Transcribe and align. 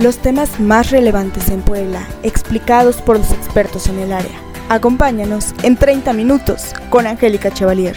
Los 0.00 0.16
temas 0.16 0.58
más 0.58 0.90
relevantes 0.90 1.50
en 1.50 1.60
Puebla, 1.60 2.08
explicados 2.22 3.02
por 3.02 3.18
los 3.18 3.30
expertos 3.32 3.86
en 3.86 3.98
el 3.98 4.14
área. 4.14 4.40
Acompáñanos 4.70 5.52
en 5.62 5.76
30 5.76 6.14
minutos 6.14 6.72
con 6.88 7.06
Angélica 7.06 7.50
Chevalier. 7.50 7.94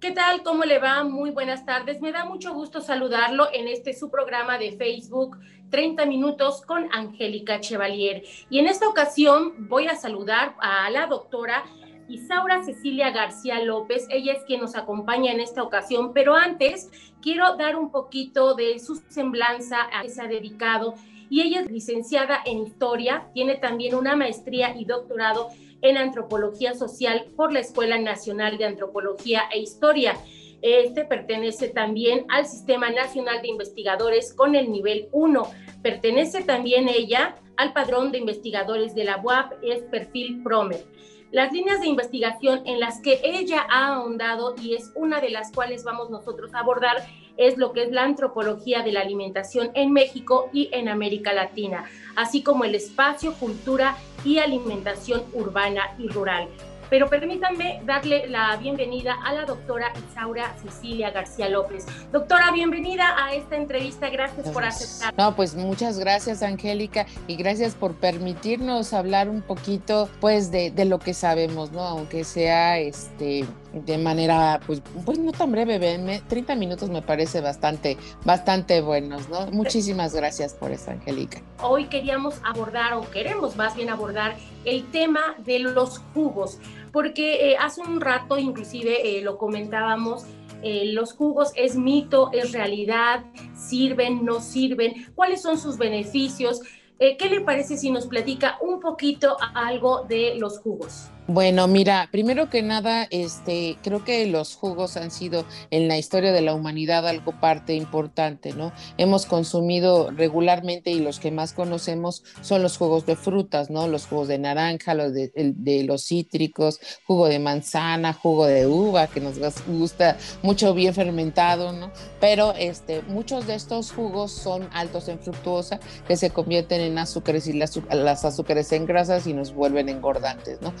¿Qué 0.00 0.10
tal? 0.10 0.42
¿Cómo 0.42 0.64
le 0.64 0.80
va? 0.80 1.04
Muy 1.04 1.30
buenas 1.30 1.64
tardes. 1.64 2.00
Me 2.00 2.10
da 2.10 2.24
mucho 2.24 2.52
gusto 2.54 2.80
saludarlo 2.80 3.46
en 3.52 3.68
este 3.68 3.94
su 3.94 4.10
programa 4.10 4.58
de 4.58 4.72
Facebook 4.72 5.38
30 5.70 6.06
minutos 6.06 6.62
con 6.62 6.88
Angélica 6.92 7.60
Chevalier. 7.60 8.24
Y 8.50 8.58
en 8.58 8.66
esta 8.66 8.88
ocasión 8.88 9.68
voy 9.68 9.86
a 9.86 9.94
saludar 9.94 10.56
a 10.60 10.90
la 10.90 11.06
doctora 11.06 11.64
Isaura 12.10 12.64
Cecilia 12.64 13.10
García 13.10 13.62
López. 13.62 14.06
Ella 14.10 14.32
es 14.32 14.42
quien 14.44 14.60
nos 14.60 14.74
acompaña 14.74 15.32
en 15.32 15.40
esta 15.40 15.62
ocasión, 15.62 16.12
pero 16.12 16.34
antes 16.34 16.90
quiero 17.22 17.56
dar 17.56 17.76
un 17.76 17.90
poquito 17.90 18.54
de 18.54 18.80
su 18.80 18.96
semblanza 19.08 19.78
a 19.92 20.02
que 20.02 20.08
se 20.08 20.20
ha 20.20 20.26
dedicado. 20.26 20.94
Y 21.28 21.42
ella 21.42 21.60
es 21.60 21.70
licenciada 21.70 22.40
en 22.44 22.58
Historia, 22.58 23.28
tiene 23.32 23.54
también 23.54 23.94
una 23.94 24.16
maestría 24.16 24.76
y 24.76 24.84
doctorado 24.84 25.48
en 25.80 25.96
Antropología 25.96 26.74
Social 26.74 27.26
por 27.36 27.52
la 27.52 27.60
Escuela 27.60 27.98
Nacional 27.98 28.58
de 28.58 28.64
Antropología 28.64 29.42
e 29.52 29.60
Historia. 29.60 30.16
Este 30.60 31.04
pertenece 31.04 31.68
también 31.68 32.26
al 32.28 32.46
Sistema 32.46 32.90
Nacional 32.90 33.40
de 33.42 33.48
Investigadores 33.48 34.34
con 34.34 34.56
el 34.56 34.72
nivel 34.72 35.08
1. 35.12 35.42
Pertenece 35.82 36.42
también 36.42 36.88
ella 36.88 37.36
al 37.56 37.72
Padrón 37.72 38.10
de 38.10 38.18
Investigadores 38.18 38.94
de 38.96 39.04
la 39.04 39.18
UAP, 39.18 39.52
es 39.62 39.82
perfil 39.84 40.42
PROMER 40.42 40.84
las 41.32 41.52
líneas 41.52 41.80
de 41.80 41.86
investigación 41.86 42.62
en 42.66 42.80
las 42.80 43.00
que 43.00 43.20
ella 43.22 43.66
ha 43.70 43.94
ahondado 43.94 44.54
y 44.60 44.74
es 44.74 44.90
una 44.94 45.20
de 45.20 45.30
las 45.30 45.52
cuales 45.52 45.84
vamos 45.84 46.10
nosotros 46.10 46.54
a 46.54 46.60
abordar 46.60 47.06
es 47.36 47.56
lo 47.56 47.72
que 47.72 47.84
es 47.84 47.92
la 47.92 48.02
antropología 48.02 48.82
de 48.82 48.92
la 48.92 49.00
alimentación 49.00 49.70
en 49.74 49.92
México 49.92 50.50
y 50.52 50.68
en 50.72 50.88
América 50.88 51.32
Latina, 51.32 51.84
así 52.16 52.42
como 52.42 52.64
el 52.64 52.74
espacio, 52.74 53.32
cultura 53.34 53.96
y 54.24 54.38
alimentación 54.38 55.22
urbana 55.32 55.94
y 55.98 56.08
rural. 56.08 56.48
Pero 56.90 57.08
permítanme 57.08 57.80
darle 57.86 58.26
la 58.26 58.56
bienvenida 58.56 59.14
a 59.24 59.32
la 59.32 59.44
doctora 59.44 59.92
Isaura 60.10 60.52
Cecilia 60.60 61.12
García 61.12 61.48
López. 61.48 61.86
Doctora, 62.10 62.50
bienvenida 62.50 63.14
a 63.24 63.32
esta 63.32 63.56
entrevista. 63.56 64.10
Gracias, 64.10 64.48
por 64.50 64.64
aceptar. 64.64 65.14
No, 65.16 65.36
pues 65.36 65.54
muchas 65.54 66.00
gracias, 66.00 66.42
Angélica, 66.42 67.06
y 67.28 67.36
gracias 67.36 67.76
por 67.76 67.94
permitirnos 67.94 68.92
hablar 68.92 69.28
un 69.28 69.40
poquito, 69.40 70.08
pues, 70.20 70.50
de, 70.50 70.72
de 70.72 70.84
lo 70.84 70.98
que 70.98 71.14
sabemos, 71.14 71.70
¿no? 71.70 71.82
Aunque 71.82 72.24
sea, 72.24 72.78
este, 72.78 73.44
de 73.72 73.98
manera, 73.98 74.60
pues, 74.66 74.82
pues 75.04 75.18
no 75.18 75.30
tan 75.30 75.52
breve, 75.52 76.20
30 76.26 76.56
minutos 76.56 76.90
me 76.90 77.02
parece 77.02 77.40
bastante, 77.40 77.96
bastante 78.24 78.80
buenos, 78.80 79.28
¿no? 79.28 79.46
Muchísimas 79.52 80.14
gracias 80.14 80.54
por 80.54 80.72
eso, 80.72 80.90
Angélica. 80.90 81.40
Hoy 81.62 81.84
queríamos 81.86 82.40
abordar, 82.44 82.94
o 82.94 83.08
queremos 83.10 83.56
más 83.56 83.76
bien 83.76 83.90
abordar, 83.90 84.34
el 84.64 84.90
tema 84.90 85.20
de 85.38 85.60
los 85.60 85.98
jugos, 86.14 86.58
porque 86.92 87.50
eh, 87.52 87.56
hace 87.58 87.80
un 87.80 88.00
rato 88.00 88.38
inclusive 88.38 89.18
eh, 89.18 89.22
lo 89.22 89.38
comentábamos, 89.38 90.24
eh, 90.62 90.92
los 90.92 91.12
jugos 91.14 91.52
es 91.56 91.76
mito, 91.76 92.30
es 92.32 92.52
realidad, 92.52 93.24
sirven, 93.54 94.24
no 94.24 94.40
sirven, 94.40 95.06
cuáles 95.14 95.42
son 95.42 95.58
sus 95.58 95.78
beneficios. 95.78 96.60
¿Qué 96.98 97.30
le 97.30 97.40
parece 97.40 97.78
si 97.78 97.90
nos 97.90 98.06
platica 98.06 98.58
un 98.60 98.78
poquito 98.78 99.38
algo 99.54 100.04
de 100.06 100.34
los 100.36 100.58
jugos? 100.58 101.10
Bueno, 101.32 101.68
mira, 101.68 102.08
primero 102.10 102.50
que 102.50 102.60
nada, 102.60 103.06
este, 103.08 103.78
creo 103.84 104.02
que 104.02 104.26
los 104.26 104.56
jugos 104.56 104.96
han 104.96 105.12
sido 105.12 105.44
en 105.70 105.86
la 105.86 105.96
historia 105.96 106.32
de 106.32 106.40
la 106.40 106.54
humanidad 106.54 107.06
algo 107.06 107.38
parte 107.38 107.74
importante, 107.74 108.52
¿no? 108.52 108.72
Hemos 108.98 109.26
consumido 109.26 110.10
regularmente 110.10 110.90
y 110.90 110.98
los 110.98 111.20
que 111.20 111.30
más 111.30 111.52
conocemos 111.52 112.24
son 112.40 112.64
los 112.64 112.76
jugos 112.76 113.06
de 113.06 113.14
frutas, 113.14 113.70
¿no? 113.70 113.86
Los 113.86 114.06
jugos 114.06 114.26
de 114.26 114.38
naranja, 114.38 114.94
los 114.94 115.14
de, 115.14 115.84
los 115.86 116.04
cítricos, 116.04 116.80
jugo 117.06 117.28
de 117.28 117.38
manzana, 117.38 118.12
jugo 118.12 118.46
de 118.46 118.66
uva, 118.66 119.06
que 119.06 119.20
nos 119.20 119.38
gusta 119.68 120.16
mucho 120.42 120.74
bien 120.74 120.94
fermentado, 120.94 121.72
¿no? 121.72 121.92
Pero 122.20 122.54
este, 122.58 123.02
muchos 123.02 123.46
de 123.46 123.54
estos 123.54 123.92
jugos 123.92 124.32
son 124.32 124.68
altos 124.72 125.06
en 125.06 125.20
fructuosa, 125.20 125.78
que 126.08 126.16
se 126.16 126.30
convierten 126.30 126.80
en 126.80 126.98
azúcares 126.98 127.46
y 127.46 127.52
las, 127.52 127.78
las 127.92 128.24
azúcares 128.24 128.72
en 128.72 128.84
grasas 128.84 129.28
y 129.28 129.32
nos 129.32 129.54
vuelven 129.54 129.88
engordantes, 129.88 130.60
¿no? 130.60 130.74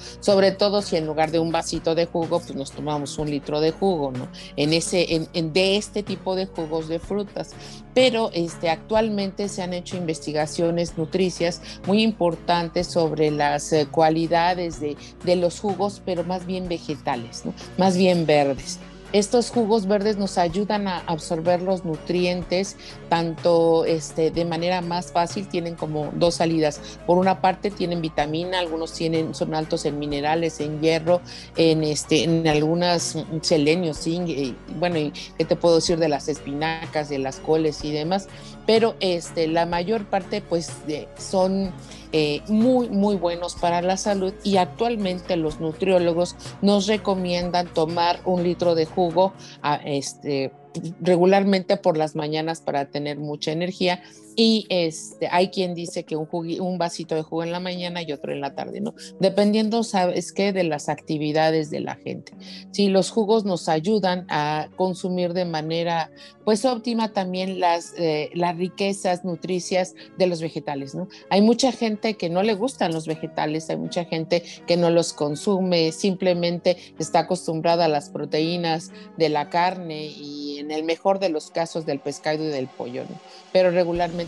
Todo 0.52 0.82
si 0.82 0.96
en 0.96 1.06
lugar 1.06 1.30
de 1.30 1.38
un 1.38 1.52
vasito 1.52 1.94
de 1.94 2.06
jugo, 2.06 2.40
pues 2.40 2.54
nos 2.54 2.72
tomamos 2.72 3.18
un 3.18 3.30
litro 3.30 3.60
de 3.60 3.70
jugo, 3.72 4.12
¿no? 4.12 4.28
En 4.56 4.72
ese, 4.72 5.28
en, 5.32 5.52
de 5.52 5.76
este 5.76 6.02
tipo 6.02 6.34
de 6.36 6.46
jugos 6.46 6.88
de 6.88 6.98
frutas. 6.98 7.50
Pero 7.94 8.30
este, 8.32 8.70
actualmente 8.70 9.48
se 9.48 9.62
han 9.62 9.74
hecho 9.74 9.96
investigaciones 9.96 10.96
nutricias 10.96 11.60
muy 11.86 12.02
importantes 12.02 12.86
sobre 12.86 13.30
las 13.30 13.72
eh, 13.72 13.86
cualidades 13.90 14.80
de, 14.80 14.96
de 15.24 15.36
los 15.36 15.60
jugos, 15.60 16.00
pero 16.04 16.24
más 16.24 16.46
bien 16.46 16.68
vegetales, 16.68 17.44
¿no? 17.44 17.52
Más 17.76 17.96
bien 17.96 18.26
verdes. 18.26 18.78
Estos 19.12 19.50
jugos 19.50 19.86
verdes 19.86 20.16
nos 20.16 20.38
ayudan 20.38 20.86
a 20.86 20.98
absorber 21.06 21.62
los 21.62 21.84
nutrientes 21.84 22.76
tanto 23.08 23.84
este, 23.84 24.30
de 24.30 24.44
manera 24.44 24.80
más 24.82 25.10
fácil, 25.10 25.48
tienen 25.48 25.74
como 25.74 26.12
dos 26.14 26.36
salidas. 26.36 26.80
Por 27.06 27.18
una 27.18 27.40
parte 27.40 27.70
tienen 27.70 28.00
vitamina, 28.00 28.60
algunos 28.60 28.92
tienen, 28.92 29.34
son 29.34 29.54
altos 29.54 29.84
en 29.84 29.98
minerales, 29.98 30.60
en 30.60 30.80
hierro, 30.80 31.20
en, 31.56 31.82
este, 31.82 32.22
en 32.22 32.46
algunas 32.46 33.18
selenios, 33.42 34.04
zinc, 34.04 34.28
y, 34.28 34.56
bueno, 34.78 34.98
y 34.98 35.12
qué 35.36 35.44
te 35.44 35.56
puedo 35.56 35.76
decir 35.76 35.98
de 35.98 36.08
las 36.08 36.28
espinacas, 36.28 37.08
de 37.08 37.18
las 37.18 37.40
coles 37.40 37.84
y 37.84 37.90
demás, 37.90 38.28
pero 38.64 38.94
este, 39.00 39.48
la 39.48 39.66
mayor 39.66 40.04
parte 40.04 40.40
pues 40.40 40.70
son 41.18 41.72
eh, 42.12 42.42
muy, 42.48 42.88
muy 42.88 43.16
buenos 43.16 43.54
para 43.54 43.82
la 43.82 43.96
salud 43.96 44.34
y 44.42 44.56
actualmente 44.56 45.36
los 45.36 45.60
nutriólogos 45.60 46.36
nos 46.60 46.86
recomiendan 46.86 47.72
tomar 47.72 48.20
un 48.24 48.42
litro 48.42 48.74
de 48.74 48.86
jugo 48.86 49.32
a, 49.62 49.76
este, 49.76 50.52
regularmente 51.00 51.76
por 51.76 51.96
las 51.96 52.16
mañanas 52.16 52.60
para 52.60 52.86
tener 52.86 53.18
mucha 53.18 53.52
energía 53.52 54.02
y 54.36 54.66
este, 54.68 55.28
hay 55.30 55.48
quien 55.48 55.74
dice 55.74 56.04
que 56.04 56.16
un, 56.16 56.28
un 56.60 56.78
vasito 56.78 57.14
de 57.14 57.22
jugo 57.22 57.42
en 57.42 57.52
la 57.52 57.60
mañana 57.60 58.02
y 58.02 58.12
otro 58.12 58.32
en 58.32 58.40
la 58.40 58.54
tarde, 58.54 58.80
¿no? 58.80 58.94
Dependiendo, 59.18 59.82
¿sabes 59.82 60.32
qué? 60.32 60.52
De 60.52 60.64
las 60.64 60.88
actividades 60.88 61.70
de 61.70 61.80
la 61.80 61.96
gente. 61.96 62.32
Si 62.70 62.88
los 62.88 63.10
jugos 63.10 63.44
nos 63.44 63.68
ayudan 63.68 64.26
a 64.28 64.68
consumir 64.76 65.32
de 65.32 65.44
manera, 65.44 66.10
pues 66.44 66.64
óptima 66.64 67.12
también 67.12 67.60
las, 67.60 67.94
eh, 67.98 68.30
las 68.34 68.56
riquezas 68.56 69.24
nutricias 69.24 69.94
de 70.18 70.26
los 70.26 70.40
vegetales, 70.40 70.94
¿no? 70.94 71.08
Hay 71.28 71.42
mucha 71.42 71.72
gente 71.72 72.14
que 72.14 72.30
no 72.30 72.42
le 72.42 72.54
gustan 72.54 72.92
los 72.92 73.06
vegetales, 73.06 73.70
hay 73.70 73.76
mucha 73.76 74.04
gente 74.04 74.42
que 74.66 74.76
no 74.76 74.90
los 74.90 75.12
consume, 75.12 75.92
simplemente 75.92 76.76
está 76.98 77.20
acostumbrada 77.20 77.86
a 77.86 77.88
las 77.88 78.10
proteínas 78.10 78.92
de 79.16 79.28
la 79.28 79.50
carne 79.50 80.06
y 80.06 80.58
en 80.58 80.70
el 80.70 80.84
mejor 80.84 81.18
de 81.18 81.28
los 81.28 81.50
casos 81.50 81.86
del 81.86 82.00
pescado 82.00 82.44
y 82.44 82.48
del 82.48 82.68
pollo, 82.68 83.04
¿no? 83.04 83.16
Pero 83.52 83.70
regularmente 83.70 84.19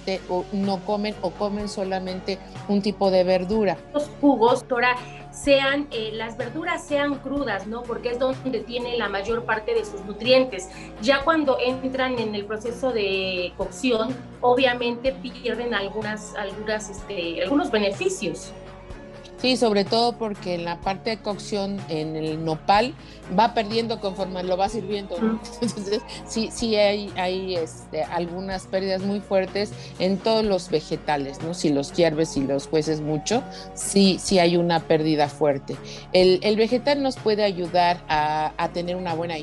no 0.52 0.80
comen 0.84 1.14
o 1.22 1.30
comen 1.30 1.68
solamente 1.68 2.38
un 2.68 2.82
tipo 2.82 3.10
de 3.10 3.24
verdura. 3.24 3.76
Los 3.92 4.10
jugos, 4.20 4.60
doctora, 4.60 4.96
sean, 5.32 5.88
eh, 5.90 6.10
las 6.12 6.36
verduras 6.36 6.84
sean 6.84 7.16
crudas, 7.16 7.66
¿no? 7.66 7.82
Porque 7.82 8.10
es 8.10 8.18
donde 8.18 8.60
tiene 8.60 8.96
la 8.96 9.08
mayor 9.08 9.44
parte 9.44 9.74
de 9.74 9.84
sus 9.84 10.04
nutrientes. 10.04 10.68
Ya 11.00 11.22
cuando 11.22 11.58
entran 11.58 12.18
en 12.18 12.34
el 12.34 12.44
proceso 12.44 12.92
de 12.92 13.52
cocción, 13.56 14.14
obviamente 14.40 15.12
pierden 15.12 15.74
algunas, 15.74 16.34
algunas, 16.36 16.90
este, 16.90 17.42
algunos 17.42 17.70
beneficios. 17.70 18.52
Sí, 19.38 19.56
sobre 19.56 19.84
todo 19.84 20.12
porque 20.12 20.54
en 20.54 20.64
la 20.64 20.80
parte 20.80 21.10
de 21.10 21.16
cocción, 21.16 21.80
en 21.88 22.14
el 22.14 22.44
nopal, 22.44 22.94
va 23.38 23.54
perdiendo 23.54 24.00
conforme 24.00 24.42
lo 24.42 24.56
va 24.56 24.68
sirviendo. 24.68 25.16
Entonces, 25.60 26.02
sí, 26.26 26.50
sí 26.52 26.76
hay, 26.76 27.12
hay 27.16 27.56
este, 27.56 28.04
algunas 28.04 28.66
pérdidas 28.66 29.02
muy 29.02 29.20
fuertes 29.20 29.72
en 29.98 30.18
todos 30.18 30.44
los 30.44 30.70
vegetales, 30.70 31.42
¿no? 31.42 31.54
Si 31.54 31.70
los 31.70 31.92
hierves 31.92 32.36
y 32.36 32.42
los 32.42 32.66
jueces 32.66 33.00
mucho, 33.00 33.42
sí, 33.74 34.18
sí 34.20 34.38
hay 34.38 34.56
una 34.56 34.80
pérdida 34.80 35.28
fuerte. 35.28 35.76
El, 36.12 36.40
el 36.42 36.56
vegetal 36.56 37.02
nos 37.02 37.16
puede 37.16 37.44
ayudar 37.44 38.02
a, 38.08 38.52
a 38.56 38.68
tener 38.70 38.96
una 38.96 39.14
buena, 39.14 39.34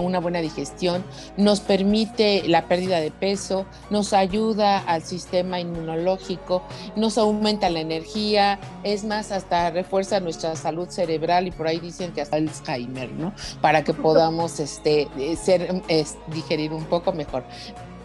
una 0.00 0.20
buena 0.20 0.40
digestión, 0.40 1.04
nos 1.36 1.60
permite 1.60 2.42
la 2.46 2.66
pérdida 2.68 3.00
de 3.00 3.10
peso, 3.10 3.66
nos 3.90 4.12
ayuda 4.12 4.78
al 4.78 5.02
sistema 5.02 5.60
inmunológico, 5.60 6.62
nos 6.96 7.18
aumenta 7.18 7.70
la 7.70 7.80
energía, 7.80 8.58
es 8.82 9.04
más, 9.04 9.32
hasta 9.32 9.70
refuerza 9.70 10.20
nuestra 10.20 10.56
salud 10.56 10.88
cerebral 10.88 11.46
y 11.46 11.50
por 11.50 11.66
ahí 11.66 11.80
dicen 11.80 12.12
que 12.12 12.20
hasta 12.20 12.36
Alzheimer, 12.36 13.10
Para 13.60 13.84
que 13.84 13.94
podamos 13.94 14.60
este, 14.60 15.08
ser, 15.36 15.82
digerir 16.28 16.72
un 16.72 16.84
poco 16.84 17.12
mejor. 17.12 17.44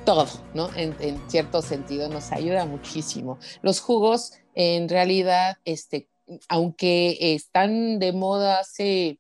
Todo, 0.06 0.28
¿no? 0.54 0.70
En, 0.76 0.96
cierto 1.28 1.62
sentido 1.62 2.10
nos 2.10 2.32
ayuda 2.32 2.66
muchísimo. 2.66 3.38
Los 3.62 3.80
jugos, 3.80 4.34
en 4.56 4.90
realidad, 4.90 5.58
este, 5.66 6.08
aunque 6.48 7.34
están 7.36 8.00
de 8.00 8.14
moda 8.14 8.60
hace 8.60 9.20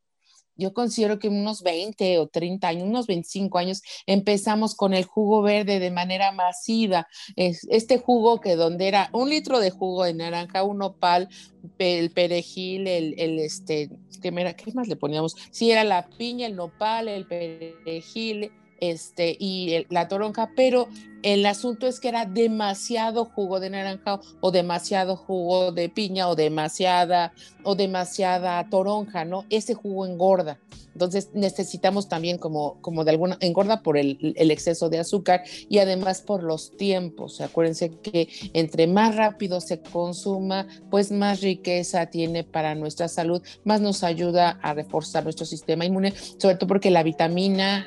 yo 0.60 0.74
considero 0.74 1.18
que 1.18 1.30
unos 1.30 1.64
20 1.64 2.20
o 2.20 2.28
30 2.28 2.68
años, 2.68 2.84
unos 2.84 3.08
25 3.08 3.58
años, 3.58 3.82
empezamos 4.06 4.76
con 4.76 4.94
el 4.94 5.06
jugo 5.06 5.42
verde 5.42 5.80
de 5.80 5.92
manera 5.92 6.32
masiva. 6.32 7.08
este 7.36 7.98
jugo 7.98 8.42
que 8.42 8.56
donde 8.56 8.88
era 8.88 9.10
un 9.14 9.30
litro 9.30 9.60
de 9.60 9.72
jugo 9.72 10.04
de 10.04 10.14
naranja, 10.14 10.64
un 10.64 10.82
opal, 10.82 11.30
el 11.78 12.12
perejil, 12.12 12.88
el, 12.88 13.40
este, 13.40 13.90
¿qué, 14.22 14.32
¿qué 14.32 14.72
más 14.74 14.88
le 14.88 14.96
poníamos? 14.96 15.36
Sí, 15.52 15.72
era 15.72 15.84
la 15.84 16.08
piña, 16.08 16.48
el 16.48 16.56
nopal, 16.56 17.08
el 17.08 17.26
perejil, 17.26 18.52
este, 18.80 19.36
y 19.40 19.86
la 19.90 20.08
toronja, 20.08 20.52
pero 20.56 20.88
el 21.24 21.46
asunto 21.46 21.88
es 21.88 22.00
que 22.00 22.10
era 22.10 22.26
demasiado 22.26 23.26
jugo 23.26 23.60
de 23.60 23.70
naranja 23.70 24.20
o 24.42 24.52
demasiado 24.52 25.16
jugo 25.16 25.72
de 25.72 25.90
piña 25.90 26.30
o 26.30 26.36
demasiada 26.36 27.34
o 27.64 27.76
demasiada 27.76 28.68
toronja, 28.70 29.26
¿no? 29.26 29.46
Ese 29.50 29.74
jugo 29.74 30.06
engorda. 30.06 30.60
Entonces 30.94 31.30
necesitamos 31.34 32.10
también 32.10 32.38
como, 32.38 32.82
como 32.82 33.06
de 33.06 33.12
alguna, 33.12 33.38
engorda 33.40 33.84
por 33.84 33.98
el, 33.98 34.36
exceso 34.36 34.90
de 34.90 35.00
azúcar 35.00 35.44
y 35.70 35.78
además 35.78 36.22
por 36.22 36.44
los 36.44 36.76
tiempos. 36.76 37.40
Acuérdense 37.40 37.92
que 37.92 38.28
entre 38.54 38.88
más 38.88 39.16
rápido 39.16 39.62
se 39.62 39.80
consuma, 39.80 40.68
pues 40.90 41.12
más 41.12 41.40
riqueza 41.42 42.08
tiene 42.08 42.44
para 42.44 42.76
nuestra 42.76 43.08
salud, 43.08 43.42
más 43.64 43.80
nos 43.80 44.04
ayuda 44.04 44.60
a 44.62 44.74
reforzar 44.74 45.24
nuestro 45.24 45.46
sistema 45.46 45.86
inmune, 45.86 46.14
sobre 46.38 46.56
todo 46.56 46.68
porque 46.68 46.92
las 46.92 47.06
vitaminas 47.06 47.86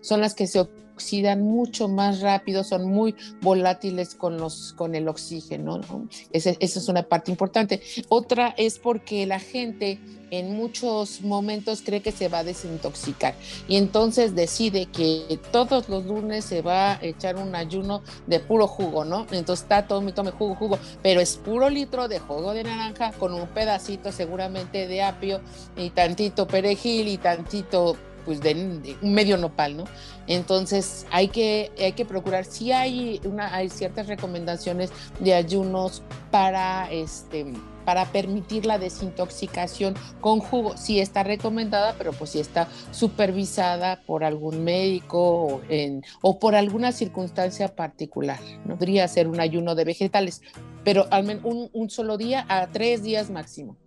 son 0.00 0.20
las 0.20 0.34
que 0.34 0.46
se 0.46 0.60
oxidan 0.98 1.42
mucho 1.42 1.88
más 1.88 2.20
rápido, 2.20 2.64
son 2.64 2.84
muy 2.84 3.14
volátiles 3.40 4.16
con, 4.16 4.36
los, 4.36 4.72
con 4.74 4.94
el 4.96 5.06
oxígeno. 5.08 5.78
¿no? 5.78 6.08
Esa, 6.32 6.50
esa 6.58 6.78
es 6.80 6.88
una 6.88 7.04
parte 7.04 7.30
importante. 7.30 7.80
Otra 8.08 8.54
es 8.56 8.78
porque 8.78 9.26
la 9.26 9.38
gente 9.38 10.00
en 10.30 10.56
muchos 10.56 11.22
momentos 11.22 11.82
cree 11.82 12.00
que 12.00 12.12
se 12.12 12.28
va 12.28 12.40
a 12.40 12.44
desintoxicar 12.44 13.34
y 13.66 13.76
entonces 13.76 14.34
decide 14.34 14.86
que 14.86 15.38
todos 15.50 15.88
los 15.88 16.04
lunes 16.04 16.44
se 16.44 16.62
va 16.62 16.92
a 16.92 16.98
echar 17.02 17.36
un 17.36 17.54
ayuno 17.54 18.02
de 18.26 18.40
puro 18.40 18.66
jugo, 18.66 19.04
¿no? 19.04 19.26
Entonces 19.30 19.62
está 19.62 19.86
tome, 19.86 20.12
tome 20.12 20.30
jugo, 20.32 20.54
jugo, 20.54 20.78
pero 21.02 21.20
es 21.20 21.36
puro 21.36 21.70
litro 21.70 22.08
de 22.08 22.18
jugo 22.18 22.52
de 22.52 22.64
naranja 22.64 23.12
con 23.12 23.32
un 23.32 23.46
pedacito 23.48 24.12
seguramente 24.12 24.86
de 24.86 25.02
apio 25.02 25.40
y 25.76 25.90
tantito 25.90 26.46
perejil 26.46 27.08
y 27.08 27.18
tantito 27.18 27.96
pues 28.28 28.42
de, 28.42 28.52
un 29.00 29.14
medio 29.14 29.38
nopal, 29.38 29.78
¿no? 29.78 29.84
Entonces 30.26 31.06
hay 31.10 31.28
que, 31.28 31.72
hay 31.78 31.92
que 31.94 32.04
procurar, 32.04 32.44
si 32.44 32.72
hay, 32.72 33.22
una, 33.24 33.54
hay 33.54 33.70
ciertas 33.70 34.06
recomendaciones 34.06 34.92
de 35.18 35.32
ayunos 35.32 36.02
para 36.30 36.92
este 36.92 37.46
para 37.86 38.04
permitir 38.04 38.66
la 38.66 38.78
desintoxicación 38.78 39.94
con 40.20 40.40
jugo. 40.40 40.76
Sí 40.76 41.00
está 41.00 41.22
recomendada, 41.22 41.94
pero 41.96 42.12
pues 42.12 42.28
sí 42.32 42.38
está 42.38 42.68
supervisada 42.90 44.02
por 44.02 44.24
algún 44.24 44.62
médico 44.62 45.46
o, 45.46 45.62
en, 45.70 46.02
o 46.20 46.38
por 46.38 46.54
alguna 46.54 46.92
circunstancia 46.92 47.74
particular. 47.74 48.40
¿no? 48.66 48.76
Podría 48.76 49.08
ser 49.08 49.26
un 49.26 49.40
ayuno 49.40 49.74
de 49.74 49.86
vegetales, 49.86 50.42
pero 50.84 51.06
al 51.10 51.24
menos 51.24 51.70
un 51.72 51.88
solo 51.88 52.18
día 52.18 52.44
a 52.50 52.66
tres 52.66 53.02
días 53.02 53.30
máximo. 53.30 53.78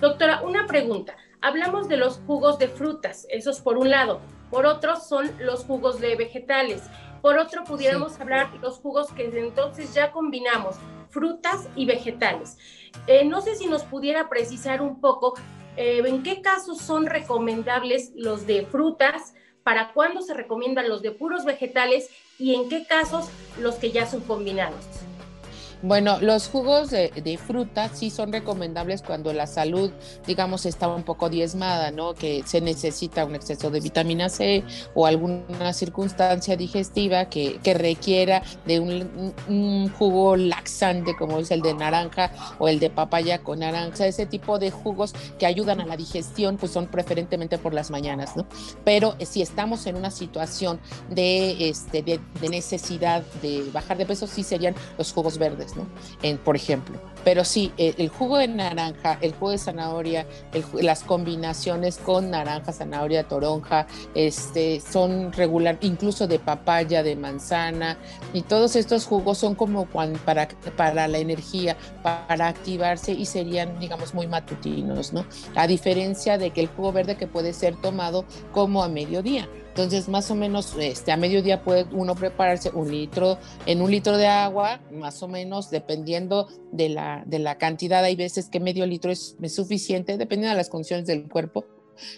Doctora, 0.00 0.42
una 0.42 0.66
pregunta. 0.66 1.14
Hablamos 1.40 1.88
de 1.88 1.96
los 1.96 2.20
jugos 2.26 2.58
de 2.58 2.68
frutas, 2.68 3.26
esos 3.30 3.60
por 3.60 3.76
un 3.76 3.90
lado. 3.90 4.20
Por 4.50 4.66
otro 4.66 4.96
son 4.96 5.30
los 5.38 5.64
jugos 5.64 6.00
de 6.00 6.16
vegetales. 6.16 6.82
Por 7.22 7.38
otro 7.38 7.64
pudiéramos 7.64 8.18
hablar 8.20 8.52
de 8.52 8.58
los 8.58 8.78
jugos 8.78 9.12
que 9.12 9.26
entonces 9.26 9.94
ya 9.94 10.12
combinamos 10.12 10.76
frutas 11.10 11.68
y 11.74 11.86
vegetales. 11.86 12.58
Eh, 13.06 13.24
no 13.24 13.40
sé 13.40 13.54
si 13.54 13.66
nos 13.66 13.84
pudiera 13.84 14.28
precisar 14.28 14.82
un 14.82 15.00
poco 15.00 15.34
eh, 15.76 16.02
en 16.04 16.22
qué 16.22 16.42
casos 16.42 16.78
son 16.78 17.06
recomendables 17.06 18.12
los 18.14 18.46
de 18.46 18.66
frutas, 18.66 19.34
para 19.66 19.92
cuándo 19.92 20.22
se 20.22 20.32
recomiendan 20.32 20.88
los 20.88 21.02
de 21.02 21.10
puros 21.10 21.44
vegetales 21.44 22.08
y 22.38 22.54
en 22.54 22.68
qué 22.68 22.86
casos 22.86 23.28
los 23.60 23.74
que 23.74 23.90
ya 23.90 24.06
son 24.06 24.20
combinados. 24.20 24.86
Bueno, 25.86 26.18
los 26.20 26.48
jugos 26.48 26.90
de, 26.90 27.38
fruta 27.38 27.88
sí 27.94 28.10
son 28.10 28.32
recomendables 28.32 29.02
cuando 29.02 29.32
la 29.32 29.46
salud, 29.46 29.92
digamos, 30.26 30.66
está 30.66 30.88
un 30.88 31.04
poco 31.04 31.28
diezmada, 31.28 31.92
¿no? 31.92 32.14
Que 32.14 32.42
se 32.44 32.60
necesita 32.60 33.24
un 33.24 33.36
exceso 33.36 33.70
de 33.70 33.78
vitamina 33.78 34.28
C 34.28 34.64
o 34.94 35.06
alguna 35.06 35.72
circunstancia 35.72 36.56
digestiva 36.56 37.26
que, 37.26 37.60
requiera 37.72 38.42
de 38.64 38.80
un, 38.80 39.88
jugo 39.96 40.34
laxante 40.34 41.14
como 41.14 41.38
es 41.38 41.52
el 41.52 41.62
de 41.62 41.74
naranja 41.74 42.32
o 42.58 42.66
el 42.66 42.80
de 42.80 42.90
papaya 42.90 43.44
con 43.44 43.60
naranja. 43.60 44.08
Ese 44.08 44.26
tipo 44.26 44.58
de 44.58 44.72
jugos 44.72 45.14
que 45.38 45.46
ayudan 45.46 45.80
a 45.80 45.86
la 45.86 45.96
digestión, 45.96 46.56
pues 46.56 46.72
son 46.72 46.88
preferentemente 46.88 47.58
por 47.58 47.72
las 47.72 47.92
mañanas, 47.92 48.36
¿no? 48.36 48.44
Pero 48.84 49.14
si 49.24 49.40
estamos 49.40 49.86
en 49.86 49.94
una 49.94 50.10
situación 50.10 50.80
de, 51.10 51.68
este, 51.68 52.02
de 52.02 52.48
necesidad 52.48 53.22
de 53.40 53.70
bajar 53.72 53.98
de 53.98 54.06
peso, 54.06 54.26
sí 54.26 54.42
serían 54.42 54.74
los 54.98 55.12
jugos 55.12 55.38
verdes. 55.38 55.75
Por 56.44 56.56
ejemplo. 56.56 56.98
Pero 57.26 57.44
sí, 57.44 57.72
el, 57.76 58.08
jugo 58.08 58.38
de 58.38 58.46
naranja, 58.46 59.18
el 59.20 59.32
jugo 59.32 59.50
de 59.50 59.58
zanahoria, 59.58 60.26
las 60.80 61.02
combinaciones 61.02 61.98
con 61.98 62.30
naranja, 62.30 62.72
zanahoria, 62.72 63.26
toronja, 63.26 63.88
este, 64.14 64.80
son 64.80 65.32
regular, 65.32 65.76
incluso 65.80 66.28
de 66.28 66.38
papaya, 66.38 67.02
de 67.02 67.16
manzana, 67.16 67.98
y 68.32 68.42
todos 68.42 68.76
estos 68.76 69.06
jugos 69.06 69.38
son 69.38 69.56
como 69.56 69.86
para, 69.86 70.46
para 70.76 71.08
la 71.08 71.18
energía, 71.18 71.76
para 72.04 72.46
activarse 72.46 73.10
y 73.10 73.26
serían, 73.26 73.76
digamos, 73.80 74.14
muy 74.14 74.28
matutinos, 74.28 75.12
¿no? 75.12 75.26
A 75.56 75.66
diferencia 75.66 76.38
de 76.38 76.50
que 76.50 76.60
el 76.60 76.68
jugo 76.68 76.92
verde 76.92 77.16
que 77.16 77.26
puede 77.26 77.52
ser 77.52 77.74
tomado 77.74 78.24
como 78.52 78.84
a 78.84 78.88
mediodía. 78.88 79.48
Entonces, 79.76 80.08
más 80.08 80.30
o 80.30 80.34
menos, 80.34 80.74
este, 80.80 81.12
a 81.12 81.18
mediodía 81.18 81.62
puede 81.62 81.84
uno 81.92 82.14
prepararse 82.14 82.70
un 82.70 82.90
litro, 82.90 83.36
en 83.66 83.82
un 83.82 83.90
litro 83.90 84.16
de 84.16 84.26
agua, 84.26 84.80
más 84.90 85.22
o 85.22 85.28
menos, 85.28 85.68
dependiendo 85.68 86.48
de 86.72 86.88
la, 86.88 87.24
de 87.26 87.38
la 87.40 87.58
cantidad. 87.58 88.02
Hay 88.02 88.16
veces 88.16 88.48
que 88.48 88.58
medio 88.58 88.86
litro 88.86 89.12
es, 89.12 89.36
suficiente, 89.48 90.16
dependiendo 90.16 90.52
de 90.52 90.56
las 90.56 90.70
condiciones 90.70 91.06
del 91.06 91.28
cuerpo. 91.28 91.66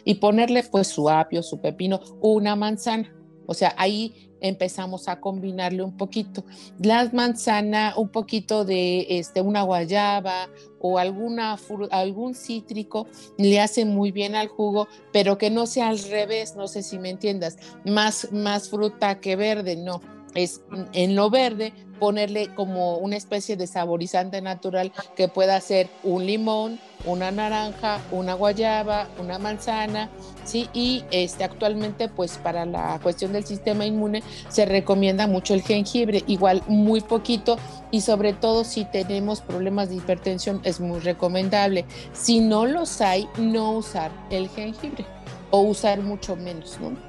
Y 0.05 0.15
ponerle 0.21 0.63
pues 0.71 0.87
su 0.87 1.11
apio, 1.11 1.43
su 1.43 1.61
pepino, 1.61 2.01
una 2.21 2.55
manzana. 2.55 3.13
O 3.49 3.55
sea, 3.55 3.75
ahí 3.79 4.29
empezamos 4.41 5.09
a 5.09 5.21
combinarle 5.21 5.83
un 5.83 5.97
poquito. 5.97 6.45
La 6.79 7.09
manzana, 7.15 7.95
un 7.97 8.11
poquito 8.11 8.67
de 8.67 9.07
este, 9.09 9.41
una 9.41 9.63
guayaba 9.63 10.51
o 10.79 10.99
alguna, 10.99 11.59
algún 11.91 12.35
cítrico 12.35 13.07
le 13.39 13.59
hace 13.59 13.87
muy 13.87 14.13
bien 14.13 14.35
al 14.35 14.49
jugo, 14.49 14.87
pero 15.15 15.39
que 15.39 15.49
no 15.49 15.67
sea 15.67 15.89
al 15.89 15.99
revés, 15.99 16.57
no 16.57 16.69
sé 16.69 16.83
si 16.83 16.99
me 16.99 17.09
entiendas, 17.09 17.57
más, 17.87 18.31
más 18.33 18.69
fruta 18.69 19.19
que 19.19 19.35
verde, 19.35 19.77
no. 19.77 20.03
Es 20.35 20.61
en 20.93 21.17
lo 21.17 21.31
verde 21.31 21.73
ponerle 21.99 22.55
como 22.55 22.97
una 22.97 23.17
especie 23.17 23.57
de 23.57 23.67
saborizante 23.67 24.41
natural 24.41 24.93
que 25.17 25.29
pueda 25.29 25.61
ser 25.61 25.89
un 26.03 26.27
limón, 26.27 26.79
una 27.05 27.31
naranja, 27.31 28.01
una 28.11 28.35
guayaba, 28.35 29.09
una 29.21 29.39
manzana, 29.39 30.11
¿sí? 30.45 30.69
Y 30.73 31.05
este, 31.11 31.45
actualmente, 31.45 32.09
pues 32.09 32.39
para 32.39 32.67
la 32.67 32.99
cuestión 33.03 33.33
del 33.33 33.45
sistema 33.45 33.87
inmune 33.87 34.23
se 34.49 34.65
recomienda 34.65 35.27
mucho 35.27 35.55
el 35.55 35.63
jengibre, 35.63 36.25
igual 36.27 36.63
muy 36.67 37.01
poquito 37.01 37.57
y 37.91 38.01
sobre 38.01 38.33
todo 38.33 38.65
si 38.65 38.85
tenemos 38.85 39.41
problemas 39.41 39.89
de 39.89 39.97
hipertensión 39.97 40.61
es 40.65 40.81
muy 40.81 41.01
recomendable. 41.01 41.85
Si 42.13 42.41
no 42.41 42.67
los 42.67 43.01
hay, 43.01 43.29
no 43.39 43.73
usar 43.73 44.11
el 44.31 44.49
jengibre 44.49 45.05
o 45.51 45.61
usar 45.61 46.01
mucho 46.01 46.37
menos, 46.37 46.79
¿no? 46.81 47.08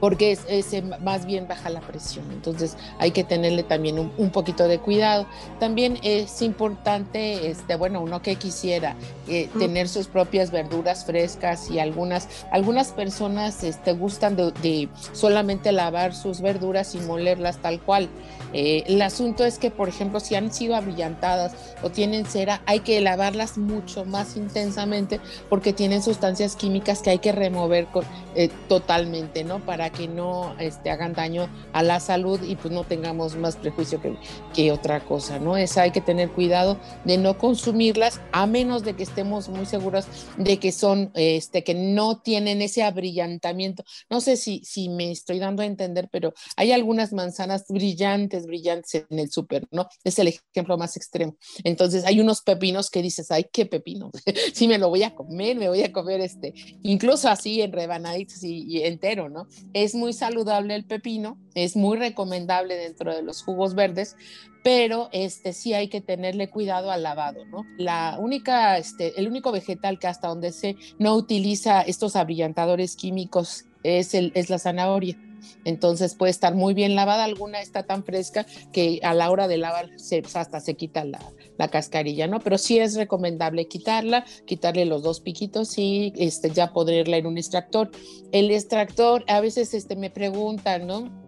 Porque 0.00 0.38
es, 0.48 0.74
más 1.00 1.26
bien 1.26 1.48
baja 1.48 1.70
la 1.70 1.80
presión. 1.80 2.30
Entonces 2.32 2.76
hay 2.98 3.10
que 3.10 3.24
tenerle 3.24 3.62
también 3.62 3.98
un, 3.98 4.30
poquito 4.30 4.68
de 4.68 4.78
cuidado. 4.78 5.26
También 5.58 5.98
es 6.02 6.42
importante, 6.42 7.50
este, 7.50 7.76
bueno, 7.76 8.00
uno 8.00 8.22
que 8.22 8.36
quisiera 8.36 8.96
eh, 9.28 9.48
tener 9.58 9.88
sus 9.88 10.08
propias 10.08 10.50
verduras 10.50 11.04
frescas 11.04 11.70
y 11.70 11.78
algunas, 11.78 12.28
algunas 12.52 12.92
personas 12.92 13.64
este, 13.64 13.92
gustan 13.92 14.36
de, 14.36 14.88
solamente 15.12 15.72
lavar 15.72 16.14
sus 16.14 16.40
verduras 16.40 16.94
y 16.94 17.00
molerlas 17.00 17.58
tal 17.58 17.80
cual. 17.80 18.08
Eh, 18.52 18.84
el 18.86 19.02
asunto 19.02 19.44
es 19.44 19.58
que, 19.58 19.70
por 19.70 19.88
ejemplo, 19.88 20.20
si 20.20 20.34
han 20.34 20.52
sido 20.52 20.76
abrillantadas 20.76 21.52
o 21.82 21.90
tienen 21.90 22.26
cera, 22.26 22.62
hay 22.66 22.80
que 22.80 23.00
lavarlas 23.00 23.58
mucho 23.58 24.04
más 24.04 24.36
intensamente 24.36 25.20
porque 25.48 25.72
tienen 25.72 26.02
sustancias 26.02 26.56
químicas 26.56 27.02
que 27.02 27.10
hay 27.10 27.18
que 27.18 27.32
remover 27.32 27.86
eh, 28.34 28.50
totalmente, 28.68 29.44
¿no? 29.44 29.58
Para 29.60 29.85
para 29.86 29.96
que 29.96 30.08
no 30.08 30.56
este, 30.58 30.90
hagan 30.90 31.12
daño 31.12 31.48
a 31.72 31.84
la 31.84 32.00
salud 32.00 32.40
y 32.42 32.56
pues 32.56 32.74
no 32.74 32.82
tengamos 32.82 33.36
más 33.36 33.54
prejuicio 33.56 34.00
que, 34.00 34.16
que 34.52 34.72
otra 34.72 34.98
cosa, 35.04 35.38
¿no? 35.38 35.56
Es 35.56 35.78
hay 35.78 35.92
que 35.92 36.00
tener 36.00 36.30
cuidado 36.30 36.76
de 37.04 37.18
no 37.18 37.38
consumirlas 37.38 38.20
a 38.32 38.46
menos 38.46 38.82
de 38.82 38.96
que 38.96 39.04
estemos 39.04 39.48
muy 39.48 39.64
seguros 39.64 40.06
de 40.38 40.58
que 40.58 40.72
son, 40.72 41.12
este, 41.14 41.62
que 41.62 41.74
no 41.74 42.20
tienen 42.20 42.62
ese 42.62 42.82
abrillantamiento. 42.82 43.84
No 44.10 44.20
sé 44.20 44.36
si, 44.36 44.64
si 44.64 44.88
me 44.88 45.12
estoy 45.12 45.38
dando 45.38 45.62
a 45.62 45.66
entender, 45.66 46.08
pero 46.10 46.34
hay 46.56 46.72
algunas 46.72 47.12
manzanas 47.12 47.66
brillantes, 47.68 48.46
brillantes 48.46 49.06
en 49.08 49.20
el 49.20 49.30
súper, 49.30 49.68
¿no? 49.70 49.86
Es 50.02 50.18
el 50.18 50.26
ejemplo 50.26 50.76
más 50.78 50.96
extremo. 50.96 51.36
Entonces 51.62 52.04
hay 52.06 52.18
unos 52.18 52.42
pepinos 52.42 52.90
que 52.90 53.02
dices, 53.02 53.30
ay, 53.30 53.46
qué 53.52 53.66
pepino, 53.66 54.10
sí 54.52 54.66
me 54.66 54.78
lo 54.78 54.88
voy 54.88 55.04
a 55.04 55.14
comer, 55.14 55.56
me 55.56 55.68
voy 55.68 55.84
a 55.84 55.92
comer 55.92 56.20
este, 56.22 56.54
incluso 56.82 57.28
así 57.28 57.60
en 57.62 57.72
rebanaditos 57.72 58.42
y, 58.42 58.82
entero, 58.96 59.28
¿no? 59.28 59.46
Es 59.76 59.94
muy 59.94 60.14
saludable 60.14 60.74
el 60.74 60.86
pepino, 60.86 61.36
es 61.54 61.76
muy 61.76 61.98
recomendable 61.98 62.76
dentro 62.76 63.14
de 63.14 63.20
los 63.20 63.42
jugos 63.42 63.74
verdes, 63.74 64.16
pero 64.64 65.10
este 65.12 65.52
sí 65.52 65.74
hay 65.74 65.88
que 65.88 66.00
tenerle 66.00 66.48
cuidado 66.48 66.90
al 66.90 67.02
lavado, 67.02 67.44
¿no? 67.44 67.66
La 67.76 68.16
única, 68.18 68.78
este, 68.78 69.20
el 69.20 69.28
único 69.28 69.52
vegetal 69.52 69.98
que 69.98 70.06
hasta 70.06 70.28
donde 70.28 70.52
se 70.52 70.76
no 70.98 71.14
utiliza 71.14 71.82
estos 71.82 72.16
abrillantadores 72.16 72.96
químicos 72.96 73.66
es, 73.82 74.14
el, 74.14 74.32
es 74.34 74.48
la 74.48 74.58
zanahoria. 74.58 75.18
Entonces 75.64 76.14
puede 76.14 76.30
estar 76.30 76.54
muy 76.54 76.74
bien 76.74 76.94
lavada, 76.94 77.24
alguna 77.24 77.60
está 77.60 77.84
tan 77.84 78.04
fresca 78.04 78.46
que 78.72 79.00
a 79.02 79.14
la 79.14 79.30
hora 79.30 79.48
de 79.48 79.58
lavar 79.58 79.90
se, 79.96 80.22
hasta 80.34 80.60
se 80.60 80.74
quita 80.74 81.04
la, 81.04 81.20
la, 81.58 81.68
cascarilla, 81.68 82.26
¿no? 82.26 82.40
Pero 82.40 82.58
sí 82.58 82.78
es 82.78 82.94
recomendable 82.94 83.66
quitarla, 83.66 84.24
quitarle 84.46 84.84
los 84.84 85.02
dos 85.02 85.20
piquitos 85.20 85.76
y 85.78 86.12
este, 86.16 86.50
ya 86.50 86.72
ponerla 86.72 87.16
en 87.16 87.26
un 87.26 87.38
extractor. 87.38 87.90
El 88.32 88.50
extractor, 88.50 89.24
a 89.28 89.40
veces 89.40 89.74
este, 89.74 89.96
me 89.96 90.10
preguntan, 90.10 90.86
¿no? 90.86 91.25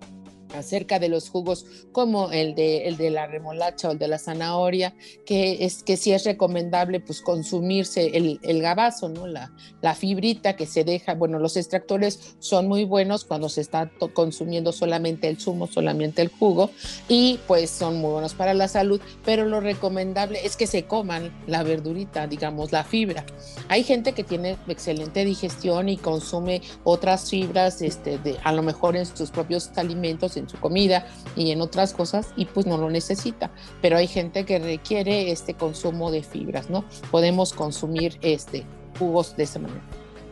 Acerca 0.55 0.99
de 0.99 1.09
los 1.09 1.31
jugos 1.31 1.67
como 1.93 2.31
el 2.33 2.55
de, 2.55 2.89
el 2.89 2.97
de 2.97 3.11
la 3.11 3.27
remolacha 3.27 3.89
o 3.89 3.93
el 3.93 3.99
de 3.99 4.09
la 4.09 4.19
zanahoria, 4.19 4.95
que 5.25 5.65
es 5.65 5.83
que 5.83 5.97
sí 5.97 6.13
es 6.13 6.25
recomendable 6.25 7.01
pues 7.01 7.21
consumirse 7.21 8.17
el, 8.17 8.41
el 8.43 8.63
gabazo, 8.63 9.09
¿no? 9.09 9.27
La, 9.27 9.53
la, 9.81 9.95
fibrita 9.95 10.57
que 10.57 10.67
se 10.67 10.85
deja, 10.85 11.15
bueno, 11.15 11.39
los 11.39 11.57
extractores 11.57 12.37
son 12.39 12.69
muy 12.69 12.85
buenos 12.85 13.25
cuando 13.25 13.49
se 13.49 13.61
está 13.61 13.91
consumiendo 14.13 14.73
solamente 14.73 15.29
el 15.29 15.39
zumo, 15.39 15.67
solamente 15.67 16.23
el 16.23 16.29
jugo, 16.29 16.71
y 17.09 17.41
pues 17.47 17.71
son 17.71 17.97
muy 17.97 18.13
buenos 18.13 18.35
para 18.35 18.55
la 18.55 18.69
salud, 18.69 19.01
pero 19.25 19.45
lo 19.45 19.61
recomendable 19.61 20.45
es 20.45 20.57
que 20.57 20.67
se 20.67 20.85
coman 20.85 21.33
la 21.47 21.63
verdurita, 21.63 22.27
digamos, 22.27 22.73
la 22.73 22.85
fibra. 22.85 23.25
Hay 23.69 23.83
gente 23.83 24.13
que 24.13 24.25
tiene 24.25 24.57
excelente 24.69 25.25
digestión 25.25 25.89
y 25.89 25.97
consume 25.97 26.63
otras 26.85 27.31
fibras, 27.31 27.83
este, 27.83 28.19
de, 28.19 28.39
a 28.45 28.53
lo 28.53 28.63
mejor 28.63 28.97
en 28.97 29.07
sus 29.07 29.31
propios 29.31 29.71
alimentos, 29.77 30.37
en 30.39 30.49
su 30.49 30.59
comida 30.59 31.07
y 31.37 31.51
en 31.51 31.61
otras 31.61 31.93
cosas 31.93 32.33
y 32.37 32.47
pues 32.47 32.67
no 32.67 32.79
lo 32.79 32.91
necesita. 32.91 33.51
Pero 33.83 33.97
hay 33.97 34.07
gente 34.07 34.45
que 34.45 34.59
requiere 34.59 35.31
este 35.31 35.55
consumo 35.55 36.11
de 36.11 36.23
fibras, 36.23 36.71
¿no? 36.71 36.85
Podemos 37.11 37.53
consumir 37.53 38.19
este 38.23 38.65
jugos 38.99 39.37
de 39.37 39.45
esa 39.45 39.59
manera. 39.59 39.81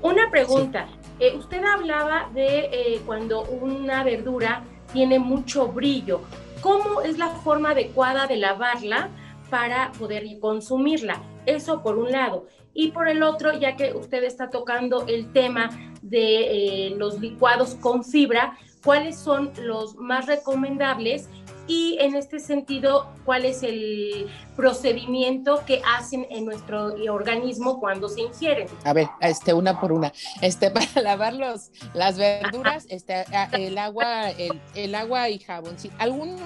Una 0.03 0.31
pregunta. 0.31 0.89
Eh, 1.19 1.35
usted 1.37 1.63
hablaba 1.65 2.31
de 2.35 2.69
eh, 2.73 3.03
cuando 3.07 3.43
una 3.45 4.05
verdura 4.05 4.65
tiene 4.93 5.19
mucho 5.19 5.69
brillo. 5.69 6.21
¿Cómo 6.61 7.03
es 7.03 7.19
la 7.19 7.29
forma 7.29 7.71
adecuada 7.71 8.27
de 8.27 8.37
lavarla 8.37 9.11
para 9.51 9.93
poder 9.93 10.25
consumirla? 10.41 11.23
Eso 11.47 11.83
por 11.83 11.99
un 11.99 12.13
lado. 12.13 12.47
Y 12.75 12.91
por 12.91 13.09
el 13.09 13.23
otro, 13.23 13.59
ya 13.59 13.77
que 13.77 13.95
usted 13.95 14.23
está 14.25 14.51
tocando 14.51 15.07
el 15.07 15.33
tema 15.33 15.71
de 16.03 16.89
eh, 16.89 16.91
los 16.97 17.21
licuados 17.21 17.75
con 17.77 18.05
fibra, 18.05 18.59
cuáles 18.87 19.19
son 19.19 19.51
los 19.59 19.97
más 19.97 20.27
recomendables 20.27 21.29
y 21.67 21.99
en 22.01 22.15
este 22.15 22.39
sentido, 22.39 23.11
cuál 23.25 23.45
es 23.45 23.65
el 23.65 24.29
procedimiento 24.55 25.65
que 25.67 25.83
hacen 25.85 26.25
en 26.31 26.45
nuestro 26.45 26.95
organismo 27.13 27.81
cuando 27.81 28.09
se 28.09 28.21
ingieren. 28.21 28.69
A 28.85 28.93
ver, 28.93 29.09
este, 29.21 29.53
una 29.53 29.81
por 29.81 29.91
una. 29.91 30.13
Este, 30.41 30.71
para 30.95 31.03
lavar 31.03 31.35
los, 31.35 31.73
las 31.93 32.17
verduras, 32.17 32.87
este, 32.89 33.25
el 33.53 33.77
agua, 33.79 34.31
el, 34.31 34.61
el 34.77 34.95
agua 34.95 35.29
y 35.29 35.41
jabón. 35.41 35.77
Sí, 35.77 35.91
algún 35.99 36.37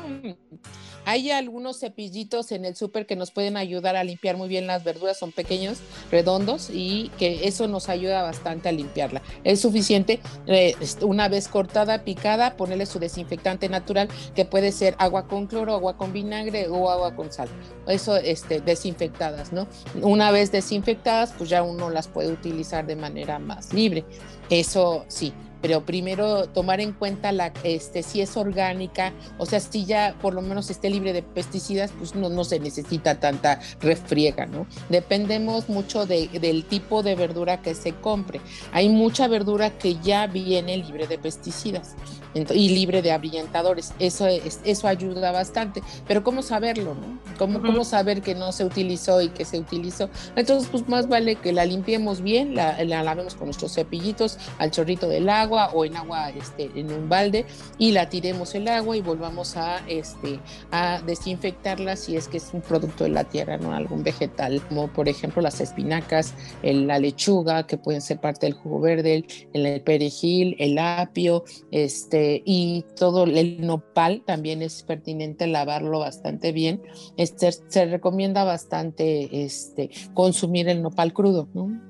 hay 1.04 1.30
algunos 1.30 1.80
cepillitos 1.80 2.52
en 2.52 2.64
el 2.64 2.76
súper 2.76 3.06
que 3.06 3.16
nos 3.16 3.30
pueden 3.30 3.56
ayudar 3.56 3.96
a 3.96 4.04
limpiar 4.04 4.36
muy 4.36 4.48
bien 4.48 4.66
las 4.66 4.84
verduras, 4.84 5.18
son 5.18 5.32
pequeños, 5.32 5.78
redondos 6.10 6.70
y 6.72 7.10
que 7.18 7.46
eso 7.46 7.68
nos 7.68 7.88
ayuda 7.88 8.22
bastante 8.22 8.68
a 8.68 8.72
limpiarla. 8.72 9.22
Es 9.44 9.60
suficiente 9.60 10.20
eh, 10.46 10.74
una 11.02 11.28
vez 11.28 11.48
cortada, 11.48 12.04
picada, 12.04 12.56
ponerle 12.56 12.86
su 12.86 12.98
desinfectante 12.98 13.68
natural 13.68 14.08
que 14.34 14.44
puede 14.44 14.72
ser 14.72 14.94
agua 14.98 15.26
con 15.26 15.46
cloro, 15.46 15.74
agua 15.74 15.96
con 15.96 16.12
vinagre 16.12 16.68
o 16.68 16.90
agua 16.90 17.14
con 17.14 17.32
sal. 17.32 17.48
Eso 17.86 18.16
este, 18.16 18.60
desinfectadas, 18.60 19.52
¿no? 19.52 19.66
Una 20.02 20.30
vez 20.30 20.52
desinfectadas, 20.52 21.32
pues 21.36 21.50
ya 21.50 21.62
uno 21.62 21.90
las 21.90 22.08
puede 22.08 22.32
utilizar 22.32 22.86
de 22.86 22.96
manera 22.96 23.38
más 23.38 23.72
libre. 23.72 24.04
Eso 24.48 25.04
sí, 25.08 25.32
pero 25.60 25.84
primero 25.84 26.48
tomar 26.48 26.80
en 26.80 26.92
cuenta 26.92 27.32
la, 27.32 27.52
este, 27.64 28.02
si 28.02 28.20
es 28.20 28.36
orgánica, 28.36 29.12
o 29.38 29.46
sea, 29.46 29.60
si 29.60 29.84
ya 29.84 30.14
por 30.20 30.34
lo 30.34 30.42
menos 30.42 30.70
esté 30.70 30.90
libre 30.90 31.12
de 31.12 31.22
pesticidas, 31.22 31.92
pues 31.98 32.14
no, 32.14 32.28
no 32.28 32.44
se 32.44 32.60
necesita 32.60 33.20
tanta 33.20 33.60
refriega, 33.80 34.46
¿no? 34.46 34.66
Dependemos 34.88 35.68
mucho 35.68 36.06
de, 36.06 36.28
del 36.28 36.64
tipo 36.64 37.02
de 37.02 37.14
verdura 37.14 37.62
que 37.62 37.74
se 37.74 37.92
compre. 37.92 38.40
Hay 38.72 38.88
mucha 38.88 39.28
verdura 39.28 39.70
que 39.70 39.96
ya 39.96 40.26
viene 40.26 40.76
libre 40.76 41.06
de 41.06 41.18
pesticidas 41.18 41.94
y 42.34 42.68
libre 42.68 43.02
de 43.02 43.12
abrillantadores. 43.12 43.92
Eso, 43.98 44.26
es, 44.26 44.60
eso 44.64 44.86
ayuda 44.86 45.32
bastante. 45.32 45.82
Pero 46.06 46.22
¿cómo 46.22 46.42
saberlo? 46.42 46.94
No? 46.94 47.18
¿Cómo, 47.38 47.60
¿Cómo 47.60 47.84
saber 47.84 48.22
que 48.22 48.34
no 48.34 48.52
se 48.52 48.64
utilizó 48.64 49.20
y 49.20 49.30
que 49.30 49.44
se 49.44 49.58
utilizó? 49.58 50.10
Entonces, 50.36 50.68
pues 50.70 50.88
más 50.88 51.08
vale 51.08 51.36
que 51.36 51.52
la 51.52 51.64
limpiemos 51.64 52.20
bien, 52.20 52.54
la, 52.54 52.82
la 52.84 53.02
lavemos 53.02 53.34
con 53.34 53.46
nuestros 53.46 53.74
cepillitos 53.74 54.38
al 54.58 54.70
chorrito 54.70 55.08
del 55.08 55.28
agua 55.28 55.49
o 55.50 55.84
en 55.84 55.96
agua 55.96 56.30
este, 56.30 56.70
en 56.74 56.92
un 56.92 57.08
balde 57.08 57.46
y 57.78 57.92
la 57.92 58.08
tiremos 58.08 58.54
el 58.54 58.68
agua 58.68 58.96
y 58.96 59.00
volvamos 59.00 59.56
a, 59.56 59.78
este, 59.88 60.40
a 60.70 61.00
desinfectarla 61.02 61.96
si 61.96 62.16
es 62.16 62.28
que 62.28 62.38
es 62.38 62.50
un 62.52 62.60
producto 62.60 63.04
de 63.04 63.10
la 63.10 63.24
tierra, 63.24 63.56
¿no? 63.58 63.72
Algún 63.72 64.02
vegetal, 64.02 64.62
como 64.68 64.88
por 64.88 65.08
ejemplo 65.08 65.42
las 65.42 65.60
espinacas, 65.60 66.34
la 66.62 66.98
lechuga, 66.98 67.66
que 67.66 67.78
pueden 67.78 68.00
ser 68.00 68.20
parte 68.20 68.46
del 68.46 68.54
jugo 68.54 68.80
verde, 68.80 69.24
el, 69.52 69.66
el 69.66 69.80
perejil, 69.82 70.56
el 70.58 70.78
apio, 70.78 71.44
este 71.70 72.42
y 72.44 72.84
todo 72.96 73.24
el 73.24 73.66
nopal 73.66 74.22
también 74.24 74.62
es 74.62 74.82
pertinente 74.82 75.46
lavarlo 75.46 75.98
bastante 75.98 76.52
bien. 76.52 76.82
Este, 77.16 77.50
se 77.52 77.86
recomienda 77.86 78.44
bastante 78.44 79.44
este, 79.44 79.90
consumir 80.14 80.68
el 80.68 80.82
nopal 80.82 81.12
crudo, 81.12 81.48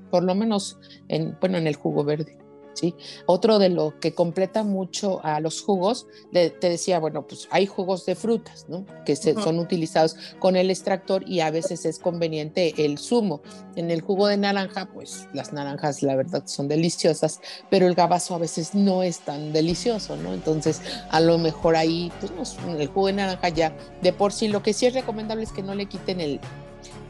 por 0.09 0.23
lo 0.23 0.35
menos 0.35 0.79
en, 1.07 1.37
bueno, 1.39 1.57
en 1.57 1.67
el 1.67 1.75
jugo 1.75 2.03
verde. 2.03 2.37
¿Sí? 2.73 2.95
Otro 3.25 3.59
de 3.59 3.69
lo 3.69 3.99
que 3.99 4.13
completa 4.13 4.63
mucho 4.63 5.23
a 5.23 5.39
los 5.39 5.61
jugos, 5.61 6.07
te 6.31 6.51
decía, 6.61 6.99
bueno, 6.99 7.27
pues 7.27 7.47
hay 7.51 7.65
jugos 7.65 8.05
de 8.05 8.15
frutas, 8.15 8.65
¿no? 8.67 8.85
Que 9.05 9.15
son 9.15 9.59
utilizados 9.59 10.15
con 10.39 10.55
el 10.55 10.69
extractor 10.69 11.27
y 11.27 11.41
a 11.41 11.51
veces 11.51 11.85
es 11.85 11.99
conveniente 11.99 12.85
el 12.85 12.97
zumo. 12.97 13.41
En 13.75 13.91
el 13.91 14.01
jugo 14.01 14.27
de 14.27 14.37
naranja, 14.37 14.89
pues 14.93 15.27
las 15.33 15.53
naranjas 15.53 16.03
la 16.03 16.15
verdad 16.15 16.43
son 16.45 16.67
deliciosas, 16.67 17.39
pero 17.69 17.87
el 17.87 17.95
gabazo 17.95 18.35
a 18.35 18.39
veces 18.39 18.75
no 18.75 19.03
es 19.03 19.19
tan 19.19 19.53
delicioso, 19.53 20.15
¿no? 20.17 20.33
Entonces, 20.33 20.81
a 21.09 21.19
lo 21.19 21.37
mejor 21.37 21.75
ahí, 21.75 22.11
pues 22.19 22.57
el 22.77 22.87
jugo 22.87 23.07
de 23.07 23.13
naranja 23.13 23.49
ya 23.49 23.75
de 24.01 24.13
por 24.13 24.33
sí, 24.33 24.47
lo 24.47 24.63
que 24.63 24.73
sí 24.73 24.85
es 24.85 24.93
recomendable 24.93 25.43
es 25.43 25.51
que 25.51 25.63
no 25.63 25.75
le 25.75 25.85
quiten 25.85 26.19
el, 26.19 26.39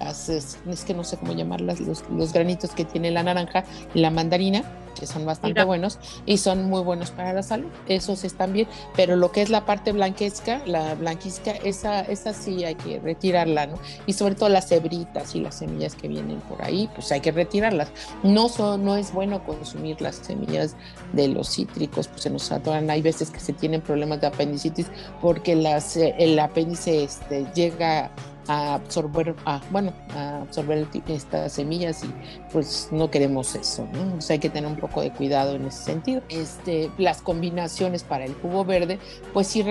es, 0.09 0.57
que 0.85 0.93
no 0.93 1.03
sé 1.03 1.17
cómo 1.17 1.33
llamarlas, 1.33 1.79
los, 1.79 2.03
los 2.09 2.33
granitos 2.33 2.71
que 2.71 2.85
tiene 2.85 3.11
la 3.11 3.23
naranja 3.23 3.63
y 3.93 3.99
la 3.99 4.11
mandarina, 4.11 4.63
que 4.99 5.07
son 5.07 5.25
bastante 5.25 5.63
buenos 5.63 5.99
y 6.25 6.37
son 6.37 6.69
muy 6.69 6.81
buenos 6.81 7.11
para 7.11 7.33
la 7.33 7.43
salud. 7.43 7.69
Esos 7.87 8.23
están 8.23 8.53
bien, 8.53 8.67
pero 8.95 9.15
lo 9.15 9.31
que 9.31 9.41
es 9.41 9.49
la 9.49 9.65
parte 9.65 9.91
blanquesca, 9.91 10.61
la 10.65 10.95
blanquisca, 10.95 11.51
esa, 11.51 12.01
esa 12.01 12.33
sí 12.33 12.63
hay 12.63 12.75
que 12.75 12.99
retirarla, 12.99 13.67
¿no? 13.67 13.75
Y 14.05 14.13
sobre 14.13 14.35
todo 14.35 14.49
las 14.49 14.69
cebritas 14.69 15.35
y 15.35 15.39
las 15.39 15.55
semillas 15.55 15.95
que 15.95 16.07
vienen 16.07 16.39
por 16.41 16.61
ahí, 16.63 16.89
pues 16.93 17.11
hay 17.11 17.21
que 17.21 17.31
retirarlas. 17.31 17.91
No, 18.23 18.49
son, 18.49 18.85
no 18.85 18.95
es 18.95 19.11
bueno 19.13 19.43
consumir 19.43 20.01
las 20.01 20.17
semillas 20.17 20.75
de 21.13 21.27
los 21.27 21.49
cítricos, 21.49 22.07
pues 22.07 22.21
se 22.21 22.29
nos 22.29 22.51
atoran. 22.51 22.89
Hay 22.89 23.01
veces 23.01 23.31
que 23.31 23.39
se 23.39 23.53
tienen 23.53 23.81
problemas 23.81 24.21
de 24.21 24.27
apendicitis 24.27 24.87
porque 25.21 25.55
las, 25.55 25.97
eh, 25.97 26.15
el 26.19 26.37
apéndice 26.39 27.03
este, 27.03 27.45
llega 27.55 28.11
a 28.47 28.75
absorber, 28.75 29.35
a, 29.45 29.61
bueno, 29.71 29.93
a 30.15 30.41
absorber 30.41 30.87
estas 31.07 31.53
semillas 31.53 32.03
y 32.03 32.13
pues 32.51 32.89
no 32.91 33.09
queremos 33.11 33.55
eso, 33.55 33.87
¿no? 33.93 34.17
O 34.17 34.21
sea, 34.21 34.35
hay 34.35 34.39
que 34.39 34.49
tener 34.49 34.69
un 34.69 34.77
poco 34.77 35.01
de 35.01 35.11
cuidado 35.11 35.55
en 35.55 35.65
ese 35.65 35.83
sentido. 35.83 36.21
Este, 36.29 36.91
las 36.97 37.21
combinaciones 37.21 38.03
para 38.03 38.25
el 38.25 38.33
jugo 38.35 38.65
verde, 38.65 38.99
pues 39.33 39.47
sí 39.47 39.63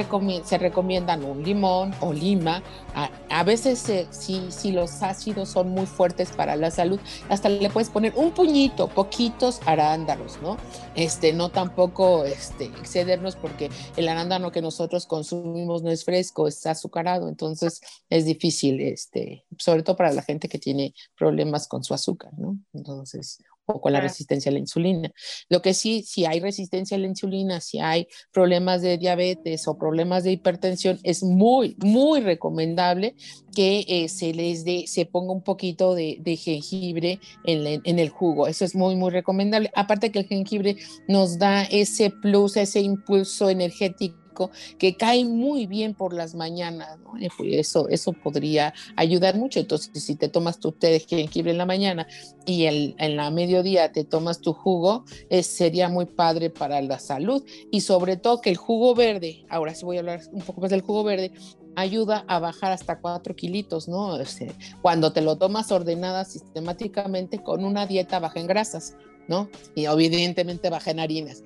se 0.45 0.59
recomiendan 0.59 1.25
un 1.25 1.43
limón 1.43 1.95
o 2.01 2.13
lima, 2.13 2.63
a 3.29 3.45
veces 3.45 3.89
eh, 3.89 4.07
si, 4.11 4.73
los 4.73 5.03
ácidos 5.03 5.49
son 5.49 5.71
muy 5.71 5.87
fuertes 5.87 6.31
para 6.31 6.57
la 6.57 6.71
salud, 6.71 6.99
hasta 7.29 7.49
le 7.49 7.71
puedes 7.71 7.89
poner 7.89 8.13
un 8.17 8.33
puñito, 8.33 8.89
poquitos 8.89 9.61
arándanos, 9.67 10.41
¿no? 10.43 10.57
Este, 10.95 11.33
no 11.33 11.49
tampoco 11.49 12.25
este, 12.25 12.67
excedernos 12.67 13.37
porque 13.37 13.71
el 13.97 14.09
arándano 14.09 14.51
que 14.53 14.63
nosotros 14.63 15.07
consumimos 15.07 15.83
no 15.83 15.91
es 15.91 16.05
fresco, 16.05 16.49
es 16.49 16.67
azucarado, 16.67 17.29
entonces 17.29 17.81
es 18.11 18.25
difícil, 18.25 18.51
este, 18.69 19.45
sobre 19.59 19.83
todo 19.83 19.97
para 19.97 20.13
la 20.13 20.23
gente 20.23 20.49
que 20.49 20.59
tiene 20.59 20.95
problemas 21.17 21.67
con 21.69 21.83
su 21.83 21.95
azúcar, 21.95 22.33
¿no? 22.39 22.59
Entonces, 22.73 23.39
o 23.73 23.81
con 23.81 23.93
la 23.93 24.01
resistencia 24.01 24.51
a 24.51 24.53
la 24.53 24.59
insulina. 24.59 25.13
Lo 25.49 25.63
que 25.63 25.75
sí, 25.75 26.03
si 26.03 26.25
hay 26.25 26.41
resistencia 26.41 26.97
a 26.97 27.01
la 27.01 27.07
insulina, 27.07 27.61
si 27.61 27.79
hay 27.79 28.09
problemas 28.33 28.83
de 28.83 28.99
diabetes 28.99 29.67
o 29.69 29.79
problemas 29.79 30.25
de 30.25 30.33
hipertensión, 30.33 30.99
es 31.03 31.23
muy, 31.23 31.77
muy 31.79 32.21
recomendable 32.21 33.15
que 33.55 33.85
eh, 33.89 34.09
se 34.09 34.33
les 34.33 34.65
dé, 34.65 34.85
se 34.87 35.07
ponga 35.07 35.33
un 35.33 35.43
poquito 35.43 35.95
de, 35.95 36.21
jengibre 36.37 37.21
en, 37.45 37.81
en, 37.85 37.99
el 37.99 38.09
jugo. 38.09 38.47
Eso 38.47 38.65
es 38.65 38.75
muy, 38.75 38.97
muy 38.97 39.11
recomendable. 39.11 39.71
Aparte 39.75 40.11
que 40.11 40.21
el 40.21 40.27
jengibre 40.27 40.77
nos 41.09 41.39
da 41.39 41.63
ese 41.65 42.11
plus, 42.11 42.57
ese 42.57 42.81
impulso 42.81 43.51
energético 43.51 44.20
que 44.79 44.97
cae 44.97 45.25
muy 45.25 45.67
bien 45.67 45.95
por 45.95 46.13
las 46.13 46.35
mañanas, 46.35 46.99
¿no? 47.01 47.15
Eso, 47.41 47.89
eso 47.89 48.13
podría 48.13 48.75
ayudar 48.97 49.37
mucho. 49.37 49.61
Entonces, 49.61 49.91
si 50.03 50.17
te 50.17 50.29
tomas 50.29 50.59
tu 50.61 50.73
té 50.73 50.89
de 50.89 51.01
jengibre 51.01 51.51
en 51.51 51.59
la 51.59 51.67
mañana 51.67 52.07
y 52.47 52.67
en 52.67 53.17
la 53.17 53.31
mediodía 53.31 53.93
te 53.93 54.05
tomas 54.05 54.41
tu 54.41 54.53
jugo, 54.53 55.05
sería 55.43 55.89
muy 55.89 56.07
padre 56.07 56.51
para 56.51 56.81
la 56.81 56.99
salud. 56.99 57.45
Y 57.71 57.83
sobre 57.83 58.17
todo 58.17 58.41
que 58.41 58.51
el 58.51 58.57
jugo 58.57 58.95
verde, 58.95 59.45
ahora 59.49 59.75
sí 59.75 59.85
voy 59.85 59.97
a 59.97 60.01
hablar 60.01 60.21
un 60.33 60.43
poco 60.43 60.61
más 60.61 60.71
del 60.71 60.83
jugo 60.83 61.05
verde, 61.05 61.33
ayuda 61.77 62.25
a 62.27 62.41
bajar 62.41 62.73
hasta 62.73 63.01
4 63.01 63.37
kilitos, 63.37 63.89
¿no? 63.89 64.19
Cuando 64.83 65.13
te 65.13 65.21
lo 65.21 65.37
tomas 65.39 65.71
ordenada 65.71 66.25
sistemáticamente 66.25 67.43
con 67.43 67.65
una 67.65 67.87
dieta 67.87 68.19
baja 68.19 68.41
en 68.41 68.47
grasas. 68.47 68.97
¿No? 69.29 69.49
Y 69.75 69.87
evidentemente 69.87 70.71
baja 70.71 70.91
en 70.91 71.01
harinas. 71.01 71.43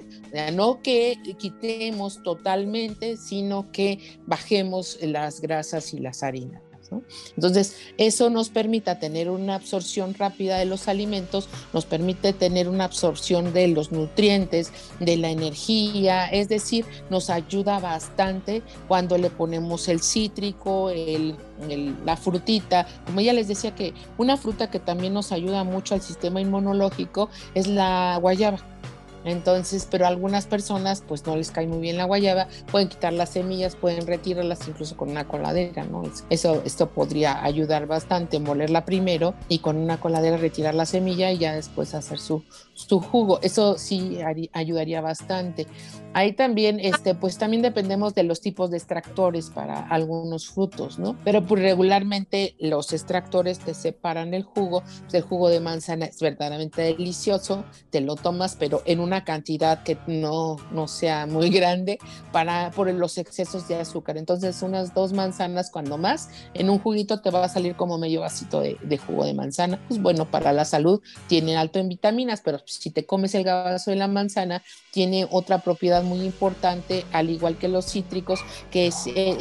no 0.53 0.83
que 0.83 1.17
quitemos 1.39 2.23
totalmente, 2.23 3.17
sino 3.17 3.71
que 3.71 4.19
bajemos 4.27 4.99
las 5.03 5.41
grasas 5.41 5.95
y 5.95 5.99
las 5.99 6.23
harinas. 6.23 6.64
Entonces, 7.37 7.77
eso 7.99 8.31
nos 8.31 8.49
permite 8.49 8.95
tener 8.97 9.31
una 9.31 9.55
absorción 9.55 10.15
rápida 10.15 10.59
de 10.59 10.65
los 10.65 10.89
alimentos, 10.89 11.49
nos 11.73 11.85
permite 11.85 12.33
tener 12.33 12.69
una 12.69 12.85
absorción 12.85 13.53
de 13.53 13.69
los 13.69 13.93
nutrientes, 13.93 14.73
de 15.01 15.17
la 15.17 15.31
energía, 15.31 16.27
es 16.27 16.49
decir, 16.49 16.85
nos 17.11 17.31
ayuda 17.31 17.79
bastante 17.79 18.63
cuando 18.89 19.19
le 19.19 19.31
ponemos 19.31 19.89
el 19.89 20.01
cítrico, 20.01 20.91
la 22.05 22.17
frutita. 22.17 22.87
Como 23.07 23.21
ya 23.21 23.33
les 23.33 23.49
decía 23.49 23.75
que 23.75 23.95
una 24.19 24.37
fruta 24.37 24.71
que 24.71 24.79
también 24.79 25.15
nos 25.15 25.33
ayuda 25.33 25.65
mucho 25.65 25.95
al 25.95 26.03
sistema 26.03 26.41
inmunológico 26.41 27.31
es 27.55 27.67
la 27.67 28.19
guayaba. 28.21 28.59
Entonces, 29.25 29.87
pero 29.91 30.07
algunas 30.07 30.47
personas 30.47 31.03
pues 31.07 31.27
no 31.27 31.37
les 31.37 31.51
cae 31.51 31.67
muy 31.67 31.79
bien 31.79 31.97
la 31.97 32.05
guayaba, 32.05 32.49
pueden 32.71 32.89
quitar 32.89 33.13
las 33.13 33.31
semillas, 33.31 33.77
pueden 33.77 34.07
retirarlas 34.07 34.67
incluso 34.69 34.97
con 34.97 35.11
una 35.11 35.27
coladera, 35.27 35.85
¿no? 35.85 36.03
Eso, 36.31 36.63
esto 36.65 36.91
podría 36.91 37.43
ayudar 37.43 37.87
bastante, 37.87 38.39
molerla 38.39 38.85
primero 38.85 39.35
y 39.49 39.59
con 39.59 39.77
una 39.77 40.01
coladera 40.01 40.37
retirar 40.37 40.75
la 40.75 40.87
semilla 40.87 41.31
y 41.33 41.39
ya 41.39 41.55
después 41.55 41.95
hacer 41.95 42.19
su, 42.19 42.45
su 42.75 43.01
jugo. 43.01 43.41
Eso 43.43 43.79
sí 43.79 44.19
ayudaría 44.53 45.01
bastante. 45.01 45.67
Ahí 46.13 46.33
también, 46.33 46.79
este, 46.79 47.15
pues 47.17 47.39
también 47.39 47.63
dependemos 47.63 48.15
de 48.15 48.23
los 48.23 48.41
tipos 48.41 48.71
de 48.71 48.77
extractores 48.77 49.51
para 49.51 49.81
algunos 49.81 50.49
frutos, 50.49 50.99
¿no? 50.99 51.17
Pero 51.25 51.45
pues 51.45 51.61
regularmente 51.61 52.55
los 52.61 52.93
extractores 52.93 53.59
te 53.59 53.75
separan 53.75 54.33
el 54.33 54.45
jugo. 54.45 54.85
el 55.13 55.23
jugo 55.23 55.49
de 55.49 55.61
manzana 55.61 56.07
es 56.07 56.21
verdaderamente 56.21 56.83
delicioso, 56.83 57.65
te 57.91 58.01
lo 58.01 58.15
tomas, 58.17 58.57
pero 58.57 58.83
en 58.85 59.01
una 59.01 59.14
cantidad 59.23 59.83
que 59.83 59.97
no, 60.09 60.57
no 60.73 60.89
sea 60.89 61.27
muy 61.27 61.51
grande 61.51 61.99
para, 62.33 62.71
por 62.73 62.93
los 62.93 63.19
excesos 63.19 63.69
de 63.69 63.77
azúcar. 63.77 64.17
Entonces, 64.17 64.63
unas 64.63 64.95
dos 64.95 65.13
manzanas, 65.13 65.71
cuando 65.71 65.99
más, 65.99 66.31
en 66.55 66.71
un 66.71 66.79
juguito 66.79 67.21
te 67.21 67.31
va 67.31 67.45
a 67.45 67.49
salir 67.49 67.77
como 67.77 67.99
medio 67.99 68.23
vasito 68.23 68.61
de, 68.61 68.79
de 68.83 68.99
jugo 68.99 69.25
de 69.25 69.35
manzana. 69.35 69.79
Pues 69.87 70.01
bueno, 70.01 70.31
para 70.31 70.53
la 70.53 70.65
salud 70.65 71.01
tiene 71.29 71.57
alto 71.57 71.79
en 71.79 71.89
vitaminas, 71.89 72.41
pero 72.43 72.59
si 72.65 72.91
te 72.91 73.07
comes 73.07 73.35
el 73.35 73.45
gabazo 73.45 73.91
de 73.91 73.97
la 73.97 74.09
manzana, 74.09 74.63
tiene 74.91 75.27
otra 75.31 75.59
propiedad 75.59 76.03
muy 76.03 76.21
importante, 76.23 77.05
al 77.13 77.29
igual 77.29 77.59
que 77.59 77.69
los 77.69 77.87
cítricos, 77.87 78.41
que 78.71 78.87
es 78.87 79.07
eh, 79.07 79.37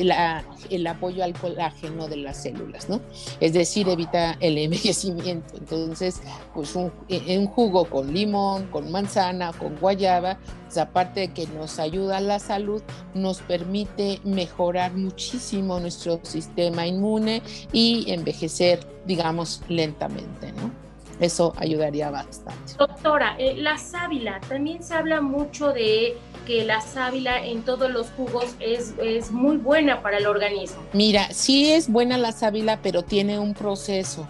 el 0.70 0.88
apoyo 0.88 1.24
al 1.24 1.34
colágeno 1.34 2.08
de 2.08 2.18
las 2.18 2.44
células, 2.44 2.90
¿no? 2.90 3.02
Es 3.40 3.54
decir, 3.54 3.88
evita 3.88 4.36
el 4.40 4.58
envejecimiento. 4.58 5.56
Entonces, 5.58 6.22
pues 6.54 6.76
un, 6.76 6.92
un 7.10 7.48
jugo 7.48 7.86
con 7.86 8.14
limón, 8.14 8.68
con 8.68 8.92
manzana, 8.92 9.54
con 9.64 9.78
guayaba, 9.78 10.38
pues 10.66 10.78
aparte 10.78 11.22
de 11.22 11.28
que 11.30 11.48
nos 11.48 11.80
ayuda 11.80 12.18
a 12.18 12.22
la 12.22 12.40
salud, 12.40 12.84
nos 13.14 13.42
permite 13.42 14.20
mejorar 14.24 14.94
muchísimo 14.94 15.80
nuestro 15.80 16.20
sistema 16.24 16.86
inmune 16.86 17.42
y 17.72 18.12
envejecer, 18.12 18.86
digamos, 19.06 19.62
lentamente, 19.70 20.52
¿no? 20.52 20.84
Eso 21.20 21.54
ayudaría 21.58 22.10
bastante. 22.10 22.74
Doctora, 22.78 23.36
eh, 23.38 23.56
la 23.56 23.78
sábila, 23.78 24.42
también 24.50 24.84
se 24.84 24.94
habla 24.96 25.22
mucho 25.22 25.72
de 25.72 26.18
que 26.46 26.66
la 26.66 26.82
sábila 26.82 27.46
en 27.46 27.64
todos 27.64 27.90
los 27.90 28.10
jugos 28.12 28.56
es, 28.60 28.94
es 29.02 29.32
muy 29.32 29.58
buena 29.58 30.02
para 30.02 30.18
el 30.18 30.28
organismo. 30.28 30.82
Mira, 30.92 31.32
sí 31.32 31.72
es 31.72 31.90
buena 31.90 32.18
la 32.18 32.32
sábila, 32.32 32.80
pero 32.82 33.04
tiene 33.04 33.40
un 33.40 33.54
proceso. 33.54 34.28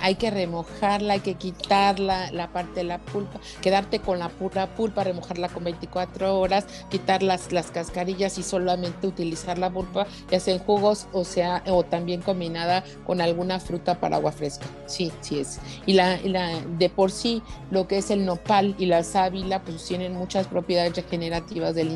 Hay 0.00 0.16
que 0.16 0.30
remojarla, 0.30 1.14
hay 1.14 1.20
que 1.20 1.34
quitarla, 1.34 2.30
la 2.32 2.52
parte 2.52 2.80
de 2.80 2.84
la 2.84 2.98
pulpa, 2.98 3.40
quedarte 3.60 4.00
con 4.00 4.18
la 4.18 4.28
pura 4.28 4.74
pulpa, 4.74 5.04
remojarla 5.04 5.48
con 5.48 5.64
24 5.64 6.38
horas, 6.38 6.66
quitar 6.90 7.22
las, 7.22 7.52
las 7.52 7.70
cascarillas 7.70 8.38
y 8.38 8.42
solamente 8.42 9.06
utilizar 9.06 9.58
la 9.58 9.70
pulpa, 9.70 10.06
ya 10.30 10.40
sea 10.40 10.54
en 10.54 10.60
jugos 10.60 11.06
o 11.12 11.24
sea, 11.24 11.62
o 11.66 11.82
también 11.84 12.22
combinada 12.22 12.84
con 13.06 13.20
alguna 13.20 13.60
fruta 13.60 14.00
para 14.00 14.16
agua 14.16 14.32
fresca. 14.32 14.66
Sí, 14.86 15.10
sí 15.20 15.38
es. 15.38 15.60
Y 15.86 15.94
la, 15.94 16.18
la 16.24 16.60
de 16.78 16.88
por 16.88 17.10
sí, 17.10 17.42
lo 17.70 17.88
que 17.88 17.98
es 17.98 18.10
el 18.10 18.24
nopal 18.24 18.74
y 18.78 18.86
la 18.86 19.02
sábila, 19.02 19.62
pues 19.62 19.84
tienen 19.84 20.14
muchas 20.14 20.46
propiedades 20.46 20.94
regenerativas 20.96 21.74
del 21.74 21.92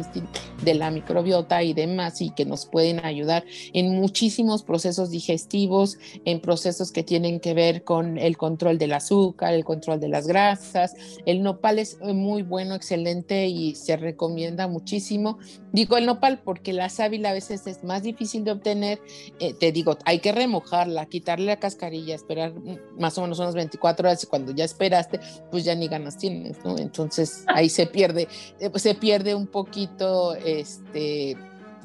de 0.63 0.75
la 0.75 0.91
microbiota 0.91 1.63
y 1.63 1.75
demás, 1.75 2.21
y 2.21 2.31
que 2.31 2.45
nos 2.45 2.67
pueden 2.67 3.05
ayudar 3.05 3.45
en 3.73 3.95
muchísimos 3.97 4.63
procesos 4.63 5.11
digestivos, 5.11 5.99
en 6.25 6.41
procesos 6.41 6.93
que 6.93 7.03
tienen 7.03 7.41
que 7.41 7.55
ver 7.55 7.76
con 7.83 8.19
el 8.19 8.37
control 8.37 8.79
del 8.79 8.93
azúcar, 8.93 9.55
el 9.55 9.65
control 9.65 10.01
de 10.01 10.09
las 10.09 10.27
grasas. 10.27 10.95
El 11.25 11.43
nopal 11.43 11.79
es 11.79 11.99
muy 12.01 12.43
bueno, 12.43 12.75
excelente 12.75 13.47
y 13.47 13.75
se 13.75 13.97
recomienda 13.97 14.69
muchísimo. 14.69 15.39
Digo 15.73 15.97
el 15.97 16.07
nopal 16.07 16.41
porque 16.45 16.73
la 16.73 16.89
sábila 16.89 17.31
a 17.31 17.35
veces 17.35 17.67
es 17.67 17.85
más 17.85 18.03
difícil 18.03 18.45
de 18.45 18.53
obtener. 18.53 19.01
Eh, 19.41 19.55
te 19.55 19.73
digo, 19.73 19.99
hay 20.05 20.21
que 20.21 20.33
remojarla, 20.33 21.07
quitarle 21.07 21.47
la 21.47 21.57
cascarilla, 21.57 22.15
esperar 22.15 22.55
más 22.99 23.19
o 23.19 23.23
menos 23.23 23.39
unas 23.39 23.55
24 23.55 24.09
horas 24.09 24.25
y 24.25 24.27
cuando 24.27 24.53
ya 24.53 24.65
esperaste, 24.65 25.21
pues 25.51 25.65
ya 25.65 25.75
ni 25.75 25.89
ganas 25.89 26.19
tienes, 26.19 26.65
¿no? 26.65 26.79
Entonces 26.79 27.45
ahí 27.47 27.69
se 27.69 27.87
pierde, 27.87 28.29
eh, 28.61 28.71
se 28.77 28.95
pierde 28.95 29.35
un 29.35 29.47
poquito 29.47 30.35
este 30.35 31.37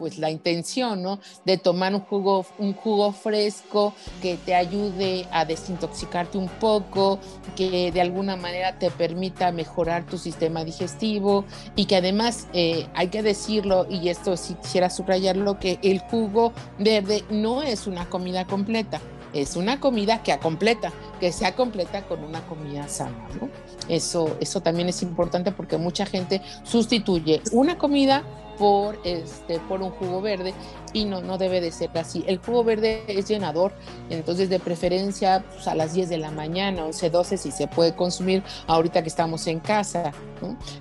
pues 0.02 0.18
la 0.18 0.32
intención, 0.32 1.04
¿no? 1.04 1.20
De 1.46 1.60
tomar 1.60 1.94
un 1.94 2.02
jugo, 2.02 2.44
un 2.58 2.74
jugo 2.74 3.12
fresco 3.12 3.94
que 4.20 4.36
te 4.36 4.56
ayude 4.56 5.28
a 5.32 5.46
desintoxicarte 5.46 6.40
un 6.40 6.48
poco, 6.50 7.20
que 7.56 7.92
de 7.92 8.02
alguna 8.02 8.36
manera 8.36 8.80
te 8.80 8.90
permita 8.90 9.52
mejorar 9.52 10.08
tu 10.08 10.18
sistema 10.18 10.66
digestivo 10.66 11.46
y 11.76 11.86
que 11.86 11.98
además 11.98 12.48
eh, 12.54 12.88
hay 12.96 13.10
que 13.10 13.22
decirlo, 13.22 13.86
y 13.92 14.10
esto 14.10 14.36
si 14.38 14.56
quisiera 14.56 14.90
subrayarlo, 14.90 15.60
que 15.60 15.78
el 15.84 16.00
jugo 16.00 16.52
verde 16.80 17.24
no 17.30 17.62
es 17.62 17.86
una 17.86 18.10
comida 18.10 18.48
completa 18.48 19.00
es 19.34 19.56
una 19.56 19.80
comida 19.80 20.24
que 20.24 20.38
completa, 20.40 20.92
que 21.20 21.32
sea 21.32 21.56
completa 21.56 22.04
con 22.04 22.24
una 22.24 22.42
comida 22.48 22.88
sana, 22.88 23.28
¿no? 23.40 23.50
Eso, 23.88 24.36
eso 24.40 24.62
también 24.62 24.90
es 24.90 25.02
importante 25.02 25.52
porque 25.52 25.78
mucha 25.78 26.06
gente 26.06 26.42
sustituye 26.64 27.42
una 27.52 27.78
comida 27.78 28.24
por, 28.62 29.00
este, 29.04 29.60
por 29.62 29.82
un 29.82 29.90
jugo 29.90 30.22
verde 30.22 30.54
y 30.94 31.06
no, 31.06 31.20
no 31.20 31.40
debe 31.40 31.62
de 31.62 31.72
ser 31.72 31.90
así. 31.98 32.24
El 32.28 32.38
jugo 32.38 32.64
verde 32.64 33.04
es 33.08 33.28
llenador, 33.28 33.74
entonces 34.12 34.52
de 34.52 34.60
preferencia 34.60 35.44
pues, 35.52 35.68
a 35.68 35.74
las 35.74 35.96
10 35.96 36.10
de 36.10 36.20
la 36.20 36.30
mañana, 36.30 36.86
11, 36.86 37.10
12 37.10 37.38
si 37.38 37.50
se 37.50 37.68
puede 37.68 37.96
consumir 37.96 38.44
ahorita 38.68 39.02
que 39.02 39.10
estamos 39.10 39.48
en 39.48 39.62
casa, 39.62 40.12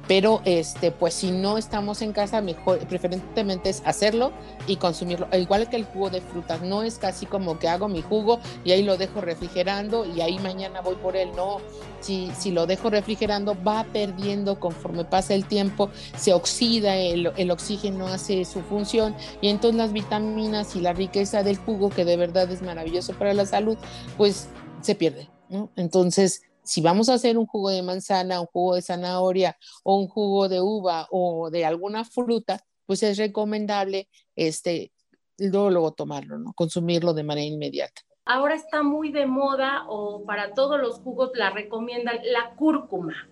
pero 0.07 0.43
este, 0.45 0.91
pues 0.91 1.15
si 1.15 1.31
no 1.31 1.57
estamos 1.57 2.03
en 2.03 2.13
casa, 2.13 2.43
mejor, 2.43 2.81
preferentemente 2.81 3.71
es 3.71 3.83
hacerlo 3.87 4.31
y 4.67 4.77
consumirlo, 4.77 5.27
igual 5.33 5.71
que 5.71 5.77
el 5.77 5.87
jugo 5.87 6.11
de 6.11 6.21
frutas, 6.21 6.61
no 6.61 6.83
es 6.83 6.99
casi 6.99 7.25
como 7.25 7.59
que 7.59 7.69
hago 7.69 7.89
mi 7.89 8.03
jugo 8.03 8.41
y 8.63 8.73
ahí 8.73 8.83
lo 8.83 8.99
dejo 8.99 9.23
refrigerando 9.23 10.05
y 10.05 10.21
ahí 10.21 10.39
mañana 10.39 10.83
voy 10.83 10.97
por 10.97 11.17
él, 11.17 11.31
no, 11.35 11.63
si, 12.01 12.31
si 12.39 12.51
lo 12.51 12.67
dejo 12.67 12.91
refrigerando 12.91 13.57
va 13.63 13.85
perdiendo 13.93 14.59
conforme 14.59 15.05
pasa 15.05 15.35
el 15.35 15.47
tiempo, 15.47 15.91
se 16.17 16.33
oxida 16.33 16.97
el, 16.97 17.33
el 17.37 17.51
oxígeno 17.51 18.07
hace 18.09 18.45
su 18.45 18.61
función 18.63 19.15
y 19.41 19.49
entonces 19.49 19.77
las 19.77 19.93
vitaminas 19.93 20.77
y 20.77 20.81
la 20.81 20.93
riqueza 20.93 21.43
del 21.43 21.57
jugo, 21.57 21.91
que 21.91 22.05
de 22.05 22.17
verdad 22.17 22.51
es 22.51 22.63
maravilloso 22.63 23.15
para 23.15 23.35
la 23.35 23.47
salud, 23.47 23.77
pues 24.17 24.49
se 24.81 24.95
pierde. 24.95 25.29
¿no? 25.49 25.71
Entonces, 25.77 26.43
si 26.63 26.81
vamos 26.81 27.09
a 27.09 27.15
hacer 27.15 27.37
un 27.39 27.47
jugo 27.47 27.71
de 27.71 27.83
manzana, 27.83 28.41
un 28.41 28.47
jugo 28.47 28.75
de 28.75 28.83
zanahoria 28.83 29.57
o 29.83 29.97
un 29.97 30.09
jugo 30.09 30.49
de 30.49 30.61
uva 30.61 31.09
o 31.11 31.51
de 31.51 31.65
alguna 31.65 32.05
fruta, 32.05 32.65
pues 32.87 33.03
es 33.03 33.19
recomendable 33.19 34.09
este, 34.37 34.93
luego, 35.39 35.71
luego 35.71 35.93
tomarlo, 35.93 36.39
¿no? 36.39 36.53
consumirlo 36.55 37.15
de 37.15 37.25
manera 37.25 37.47
inmediata. 37.47 38.03
Ahora 38.33 38.55
está 38.55 38.85
muy 38.85 39.11
de 39.11 39.27
moda 39.27 39.87
o 39.89 40.23
para 40.23 40.55
todos 40.55 40.81
los 40.81 41.01
jugos 41.01 41.33
la 41.35 41.51
recomiendan 41.51 42.17
la 42.33 42.51
cúrcuma. 42.51 43.29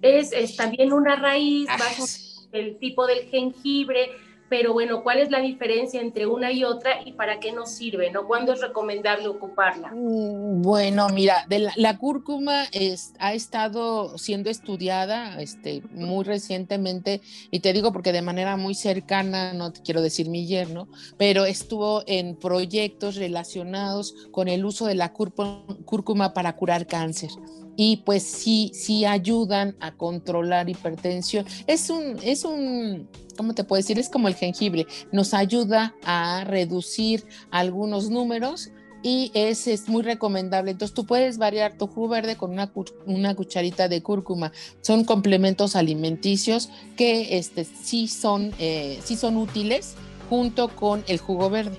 Es, 0.00 0.32
es 0.32 0.56
también 0.56 0.92
una 0.92 1.14
raíz, 1.14 1.68
bajo 1.68 2.04
el 2.50 2.76
tipo 2.78 3.06
del 3.06 3.28
jengibre, 3.28 4.10
pero 4.52 4.74
bueno, 4.74 5.02
¿cuál 5.02 5.18
es 5.18 5.30
la 5.30 5.40
diferencia 5.40 5.98
entre 5.98 6.26
una 6.26 6.52
y 6.52 6.62
otra 6.62 7.00
y 7.06 7.12
para 7.12 7.40
qué 7.40 7.52
nos 7.52 7.70
sirve? 7.70 8.10
¿no? 8.10 8.26
¿Cuándo 8.26 8.52
es 8.52 8.60
recomendable 8.60 9.26
ocuparla? 9.26 9.90
Mm, 9.94 10.60
bueno, 10.60 11.08
mira, 11.08 11.46
de 11.48 11.70
la, 11.74 11.96
cúrcuma 11.96 12.64
es, 12.70 13.14
ha 13.18 13.32
estado 13.32 14.18
siendo 14.18 14.50
estudiada 14.50 15.40
este, 15.40 15.80
muy 15.92 16.22
recientemente, 16.26 17.22
y 17.50 17.60
te 17.60 17.72
digo 17.72 17.94
porque 17.94 18.12
de 18.12 18.20
manera 18.20 18.58
muy 18.58 18.74
cercana, 18.74 19.54
no 19.54 19.72
te 19.72 19.80
quiero 19.80 20.02
decir 20.02 20.28
mi 20.28 20.46
yerno, 20.46 20.86
pero 21.16 21.46
estuvo 21.46 22.02
en 22.06 22.36
proyectos 22.36 23.16
relacionados 23.16 24.14
con 24.32 24.48
el 24.48 24.66
uso 24.66 24.84
de 24.84 24.96
la 24.96 25.14
cúrcuma 25.14 26.34
para 26.34 26.56
curar 26.56 26.86
cáncer 26.86 27.30
y 27.76 27.98
pues 27.98 28.22
sí, 28.22 28.70
sí 28.74 29.04
ayudan 29.04 29.76
a 29.80 29.92
controlar 29.92 30.68
hipertensión. 30.68 31.46
Es 31.66 31.90
un, 31.90 32.18
es 32.22 32.44
un, 32.44 33.08
¿cómo 33.36 33.54
te 33.54 33.64
puedo 33.64 33.78
decir? 33.78 33.98
Es 33.98 34.08
como 34.08 34.28
el 34.28 34.34
jengibre, 34.34 34.86
nos 35.10 35.34
ayuda 35.34 35.94
a 36.04 36.44
reducir 36.44 37.24
algunos 37.50 38.10
números 38.10 38.70
y 39.02 39.32
es, 39.34 39.66
es, 39.66 39.88
muy 39.88 40.02
recomendable. 40.02 40.70
Entonces 40.70 40.94
tú 40.94 41.06
puedes 41.06 41.38
variar 41.38 41.76
tu 41.76 41.86
jugo 41.86 42.08
verde 42.08 42.36
con 42.36 42.52
una, 42.52 42.72
una 43.06 43.34
cucharita 43.34 43.88
de 43.88 44.02
cúrcuma. 44.02 44.52
Son 44.80 45.04
complementos 45.04 45.74
alimenticios 45.74 46.70
que 46.96 47.36
este, 47.36 47.64
sí, 47.64 48.06
son, 48.06 48.52
eh, 48.58 49.00
sí 49.02 49.16
son 49.16 49.36
útiles 49.36 49.94
junto 50.30 50.68
con 50.68 51.04
el 51.08 51.18
jugo 51.18 51.50
verde. 51.50 51.76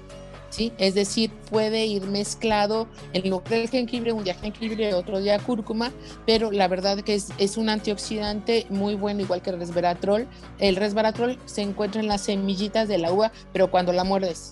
Es 0.78 0.94
decir, 0.94 1.32
puede 1.50 1.86
ir 1.86 2.04
mezclado 2.04 2.88
en 3.13 3.30
lugar 3.30 3.50
del 3.50 3.70
jengibre, 3.70 4.12
un 4.12 4.24
día 4.24 4.36
jengibre, 4.36 4.94
otro 4.94 5.20
día 5.20 5.39
cúrcuma, 5.39 5.92
pero 6.26 6.52
la 6.52 6.68
verdad 6.68 7.00
que 7.02 7.16
es, 7.16 7.58
un 7.58 7.70
antioxidante 7.70 8.66
muy 8.70 8.96
bueno, 8.96 9.22
igual 9.22 9.42
que 9.42 9.50
el 9.50 9.60
resveratrol. 9.60 10.28
El 10.60 10.76
resveratrol 10.76 11.39
se 11.46 11.62
encuentra 11.62 12.02
en 12.02 12.08
las 12.08 12.22
semillitas 12.22 12.88
de 12.88 12.98
la 12.98 13.12
uva, 13.12 13.32
pero 13.52 13.72
cuando 13.72 13.94
la 13.94 14.04
muerdes, 14.04 14.52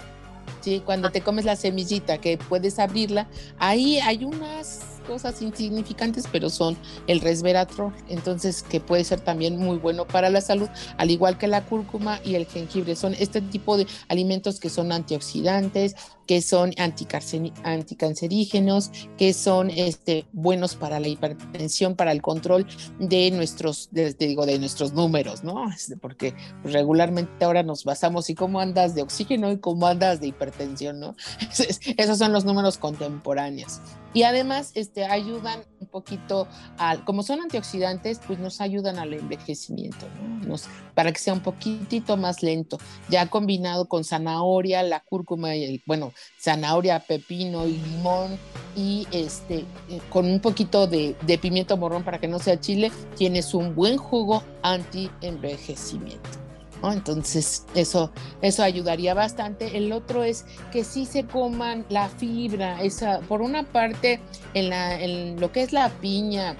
¿sí? 0.62 0.82
Cuando 0.86 1.12
te 1.12 1.22
comes 1.22 1.46
la 1.46 1.56
semillita, 1.56 2.20
que 2.20 2.38
puedes 2.38 2.80
abrirla, 2.80 3.28
ahí 3.60 4.00
hay 4.00 4.24
unas 4.24 4.81
cosas 5.02 5.42
insignificantes, 5.42 6.26
pero 6.32 6.50
son 6.50 6.78
el 7.08 7.20
resveratrol, 7.20 7.94
entonces 8.10 8.64
que 8.64 8.80
puede 8.80 9.04
ser 9.04 9.20
también 9.22 9.58
muy 9.58 9.78
bueno 9.78 10.08
para 10.08 10.30
la 10.30 10.42
salud, 10.42 10.70
al 10.98 11.12
igual 11.12 11.38
que 11.38 11.48
la 11.48 11.66
cúrcuma 11.66 12.20
y 12.24 12.36
el 12.36 12.46
jengibre. 12.46 12.96
Son 12.96 13.14
este 13.16 13.42
tipo 13.42 13.78
de 13.78 13.88
alimentos 14.08 14.60
que 14.60 14.70
son 14.70 14.92
antioxidantes, 14.92 15.96
que 16.28 16.42
son 16.42 16.74
anticancerígenos, 16.78 18.92
que 19.18 19.34
son 19.34 19.70
este, 19.70 20.26
buenos 20.32 20.76
para 20.76 21.00
la 21.00 21.08
hipertensión, 21.08 21.96
para 21.96 22.12
el 22.12 22.22
control 22.22 22.68
de 23.00 23.32
nuestros, 23.32 23.90
digo, 23.92 24.46
de 24.46 24.60
nuestros 24.60 24.94
números, 24.94 25.44
¿no? 25.44 25.72
Este, 25.82 25.98
porque 25.98 26.36
regularmente 26.64 27.44
ahora 27.44 27.64
nos 27.64 27.84
basamos 27.84 28.30
y 28.30 28.36
cómo 28.36 28.60
andas 28.60 28.94
de 28.94 29.02
oxígeno 29.02 29.52
y 29.52 29.58
cómo 29.58 29.88
andas 29.88 30.22
de 30.22 30.28
hipertensión, 30.28 31.00
¿no? 31.00 31.16
Esos 31.98 32.18
son 32.18 32.34
los 32.34 32.46
números 32.46 32.78
contemporáneos. 32.78 33.80
Y 34.14 34.24
además 34.24 34.72
este, 34.76 35.06
ayudan 35.06 35.62
poquito, 35.92 36.48
al, 36.78 37.04
como 37.04 37.22
son 37.22 37.42
antioxidantes, 37.42 38.20
pues 38.26 38.40
nos 38.40 38.62
ayudan 38.62 38.98
al 38.98 39.14
envejecimiento, 39.14 40.08
¿no? 40.20 40.48
Nos, 40.48 40.66
para 40.96 41.12
que 41.12 41.20
sea 41.20 41.34
un 41.34 41.42
poquitito 41.42 42.18
más 42.18 42.42
lento. 42.42 42.80
Ya 43.10 43.28
combinado 43.28 43.88
con 43.88 44.04
zanahoria, 44.04 44.82
la 44.82 45.02
cúrcuma 45.02 45.56
y 45.56 45.64
el, 45.64 45.84
bueno, 45.86 46.14
zanahoria, 46.42 47.00
pepino 47.00 47.68
y 47.68 47.78
limón 47.78 48.40
y 48.76 49.08
este, 49.12 49.66
eh, 49.90 50.02
con 50.10 50.26
un 50.26 50.40
poquito 50.40 50.88
de, 50.88 51.16
de 51.22 51.38
pimiento 51.38 51.78
morrón 51.78 52.04
para 52.04 52.20
que 52.20 52.28
no 52.28 52.40
sea 52.40 52.60
chile, 52.60 52.92
tienes 53.16 53.54
un 53.54 53.76
buen 53.76 53.98
jugo 53.98 54.44
anti-envejecimiento. 54.64 56.41
Entonces, 56.84 57.66
eso, 57.76 58.12
eso 58.42 58.64
ayudaría 58.64 59.14
bastante. 59.14 59.78
El 59.78 59.92
otro 59.92 60.24
es 60.24 60.46
que 60.72 60.84
sí 60.84 61.06
se 61.06 61.26
coman 61.26 61.86
la 61.90 62.10
fibra, 62.10 62.82
esa, 62.82 63.20
por 63.22 63.42
una 63.42 63.64
parte, 63.64 64.20
en, 64.54 64.70
la, 64.70 65.00
en 65.00 65.40
lo 65.40 65.52
que 65.52 65.62
es 65.64 65.74
la 65.74 65.90
piña, 65.90 66.56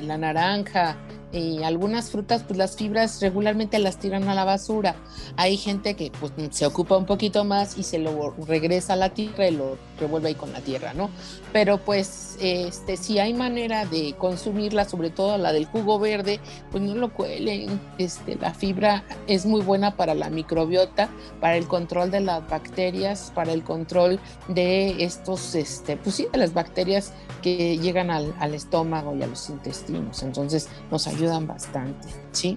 la 0.00 0.18
naranja, 0.18 0.96
y 1.32 1.62
algunas 1.62 2.10
frutas, 2.10 2.42
pues 2.42 2.58
las 2.58 2.76
fibras 2.76 3.20
regularmente 3.20 3.78
las 3.78 3.98
tiran 3.98 4.28
a 4.28 4.34
la 4.34 4.44
basura. 4.44 4.96
Hay 5.36 5.56
gente 5.56 5.94
que 5.94 6.10
pues 6.18 6.32
se 6.50 6.66
ocupa 6.66 6.96
un 6.96 7.06
poquito 7.06 7.44
más 7.44 7.78
y 7.78 7.84
se 7.84 7.98
lo 7.98 8.34
regresa 8.46 8.94
a 8.94 8.96
la 8.96 9.10
tierra 9.10 9.48
y 9.48 9.52
lo 9.52 9.78
revuelve 9.98 10.28
ahí 10.28 10.34
con 10.34 10.52
la 10.52 10.60
tierra, 10.60 10.92
¿no? 10.92 11.10
Pero 11.52 11.78
pues 11.78 12.36
este, 12.40 12.96
si 12.96 13.18
hay 13.18 13.32
manera 13.32 13.84
de 13.84 14.14
consumirla, 14.18 14.88
sobre 14.88 15.10
todo 15.10 15.38
la 15.38 15.52
del 15.52 15.66
jugo 15.66 15.98
verde, 15.98 16.40
pues 16.72 16.82
no 16.82 16.94
lo 16.94 17.12
cuelen. 17.12 17.80
Este, 17.98 18.34
la 18.36 18.52
fibra 18.52 19.04
es 19.26 19.46
muy 19.46 19.60
buena 19.60 19.96
para 19.96 20.14
la 20.14 20.30
microbiota, 20.30 21.08
para 21.40 21.56
el 21.56 21.66
control 21.66 22.10
de 22.10 22.20
las 22.20 22.48
bacterias, 22.48 23.30
para 23.34 23.52
el 23.52 23.62
control 23.62 24.18
de 24.48 25.04
estos, 25.04 25.54
este, 25.54 25.96
pues 25.96 26.16
sí, 26.16 26.26
de 26.32 26.38
las 26.38 26.54
bacterias 26.54 27.12
que 27.42 27.78
llegan 27.78 28.10
al, 28.10 28.34
al 28.38 28.54
estómago 28.54 29.14
y 29.16 29.22
a 29.22 29.26
los 29.26 29.48
intestinos. 29.48 30.22
Entonces 30.22 30.68
nos 30.90 31.06
ayuda 31.06 31.19
ayudan 31.20 31.46
bastante, 31.46 32.08
¿sí? 32.32 32.56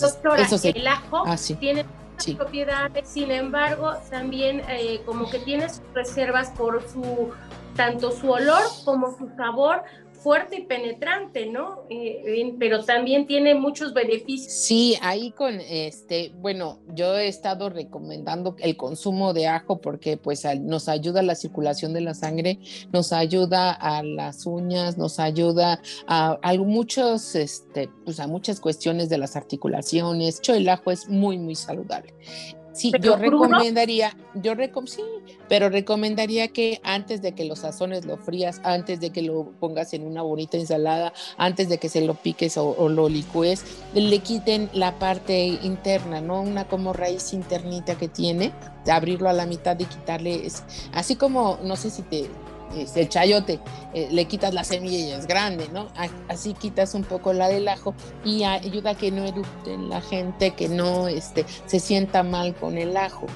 Doctora, 0.00 0.46
el 0.62 0.86
ajo 0.86 1.24
ah, 1.26 1.36
tiene 1.58 1.84
propiedades, 2.36 3.08
sin 3.08 3.30
embargo, 3.30 3.94
también 4.10 4.62
eh, 4.68 5.02
como 5.04 5.28
que 5.30 5.38
tiene 5.40 5.68
sus 5.68 5.82
reservas 5.94 6.50
por 6.50 6.82
su 6.88 7.30
tanto 7.76 8.10
su 8.10 8.30
olor 8.30 8.62
como 8.84 9.16
su 9.18 9.28
sabor, 9.36 9.82
fuerte 10.16 10.56
y 10.56 10.64
penetrante, 10.64 11.46
¿no? 11.46 11.84
Eh, 11.90 12.54
pero 12.58 12.84
también 12.84 13.26
tiene 13.26 13.54
muchos 13.54 13.94
beneficios. 13.94 14.52
Sí, 14.52 14.96
ahí 15.02 15.30
con 15.30 15.60
este, 15.60 16.32
bueno, 16.36 16.80
yo 16.94 17.16
he 17.16 17.28
estado 17.28 17.70
recomendando 17.70 18.56
el 18.58 18.76
consumo 18.76 19.32
de 19.32 19.46
ajo 19.46 19.80
porque 19.80 20.16
pues 20.16 20.44
nos 20.60 20.88
ayuda 20.88 21.20
a 21.20 21.22
la 21.22 21.34
circulación 21.34 21.92
de 21.92 22.00
la 22.00 22.14
sangre, 22.14 22.58
nos 22.92 23.12
ayuda 23.12 23.72
a 23.72 24.02
las 24.02 24.46
uñas, 24.46 24.98
nos 24.98 25.20
ayuda 25.20 25.80
a, 26.06 26.38
a 26.42 26.54
muchos, 26.54 27.34
este, 27.34 27.88
pues 28.04 28.20
a 28.20 28.26
muchas 28.26 28.60
cuestiones 28.60 29.08
de 29.08 29.18
las 29.18 29.36
articulaciones. 29.36 30.40
El 30.48 30.68
ajo 30.68 30.90
es 30.90 31.08
muy, 31.08 31.38
muy 31.38 31.54
saludable. 31.54 32.14
Sí, 32.76 32.92
yo 33.00 33.16
recomendaría, 33.16 34.14
yo 34.34 34.54
recom 34.54 34.86
sí, 34.86 35.00
pero 35.48 35.70
recomendaría 35.70 36.48
que 36.48 36.78
antes 36.84 37.22
de 37.22 37.32
que 37.32 37.46
lo 37.46 37.56
sazones, 37.56 38.04
lo 38.04 38.18
frías, 38.18 38.60
antes 38.64 39.00
de 39.00 39.10
que 39.10 39.22
lo 39.22 39.52
pongas 39.58 39.94
en 39.94 40.06
una 40.06 40.20
bonita 40.20 40.58
ensalada, 40.58 41.14
antes 41.38 41.70
de 41.70 41.78
que 41.78 41.88
se 41.88 42.02
lo 42.02 42.14
piques 42.14 42.58
o, 42.58 42.88
lo 42.90 43.08
licúes, 43.08 43.64
le 43.94 44.18
quiten 44.18 44.68
la 44.74 44.98
parte 44.98 45.58
interna, 45.62 46.20
¿no? 46.20 46.42
Una 46.42 46.68
como 46.68 46.92
raíz 46.92 47.32
internita 47.32 47.96
que 47.96 48.08
tiene, 48.08 48.52
abrirlo 48.92 49.30
a 49.30 49.32
la 49.32 49.46
mitad 49.46 49.78
y 49.80 49.86
quitarle, 49.86 50.46
así 50.92 51.16
como, 51.16 51.58
no 51.62 51.76
sé 51.76 51.88
si 51.88 52.02
te, 52.02 52.28
el 52.74 53.08
chayote, 53.08 53.60
eh, 53.94 54.08
le 54.10 54.24
quitas 54.26 54.52
la 54.54 54.64
semilla 54.64 54.98
y 54.98 55.10
es 55.12 55.26
grande, 55.26 55.68
¿no? 55.72 55.88
Así 56.28 56.54
quitas 56.54 56.94
un 56.94 57.04
poco 57.04 57.32
la 57.32 57.48
del 57.48 57.68
ajo 57.68 57.94
y 58.24 58.44
ayuda 58.44 58.90
a 58.90 58.94
que 58.96 59.10
no 59.10 59.24
erupte 59.24 59.76
la 59.78 60.00
gente, 60.00 60.54
que 60.54 60.68
no 60.68 61.08
este, 61.08 61.44
se 61.66 61.80
sienta 61.80 62.22
mal 62.22 62.54
con 62.54 62.78
el 62.78 62.96
ajo. 62.96 63.26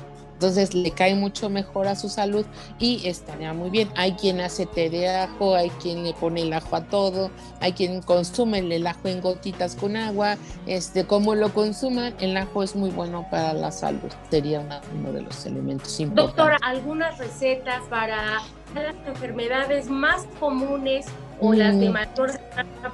Entonces 0.40 0.72
le 0.72 0.90
cae 0.92 1.14
mucho 1.14 1.50
mejor 1.50 1.87
a 1.87 1.94
su 1.94 2.09
salud 2.09 2.46
y 2.79 3.07
estaría 3.07 3.53
muy 3.53 3.68
bien. 3.68 3.90
Hay 3.94 4.12
quien 4.12 4.40
hace 4.40 4.64
té 4.64 4.88
de 4.88 5.07
ajo, 5.07 5.55
hay 5.55 5.68
quien 5.68 6.03
le 6.03 6.14
pone 6.14 6.40
el 6.40 6.53
ajo 6.55 6.76
a 6.76 6.85
todo, 6.87 7.31
hay 7.61 7.74
quien 7.74 8.00
consume 8.00 8.61
el 8.61 8.87
ajo 8.87 9.07
en 9.07 9.20
gotitas 9.20 9.76
con 9.76 9.98
agua. 9.98 10.38
Este, 10.64 11.05
como 11.05 11.35
lo 11.35 11.53
consuman, 11.53 12.14
el 12.20 12.38
ajo 12.38 12.62
es 12.62 12.74
muy 12.74 12.88
bueno 12.88 13.26
para 13.31 13.53
la 13.53 13.70
salud. 13.70 14.11
Sería 14.31 14.64
uno 14.98 15.12
de 15.12 15.20
los 15.20 15.44
elementos 15.44 16.00
importantes. 16.00 16.37
Doctora, 16.37 16.59
algunas 16.62 17.18
recetas 17.18 17.83
para 17.90 18.40
las 18.74 18.94
enfermedades 19.07 19.90
más 19.90 20.24
comunes 20.38 21.05
o 21.38 21.53
las 21.53 21.79
de 21.79 21.90
mm. 21.90 21.92
mayor 21.92 22.31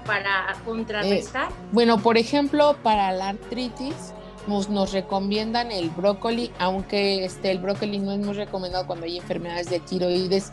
para 0.04 0.56
contrarrestar? 0.64 1.50
Eh, 1.50 1.54
bueno, 1.70 1.98
por 1.98 2.18
ejemplo, 2.18 2.76
para 2.82 3.12
la 3.12 3.28
artritis, 3.28 4.14
nos, 4.46 4.92
recomiendan 4.92 5.70
el 5.70 5.90
brócoli, 5.90 6.50
aunque 6.59 7.24
este, 7.24 7.50
el 7.50 7.59
brócoli 7.59 7.98
no 7.98 8.12
es 8.12 8.18
muy 8.18 8.35
recomendado 8.35 8.87
cuando 8.87 9.06
hay 9.06 9.18
enfermedades 9.18 9.70
de 9.70 9.80
tiroides. 9.80 10.52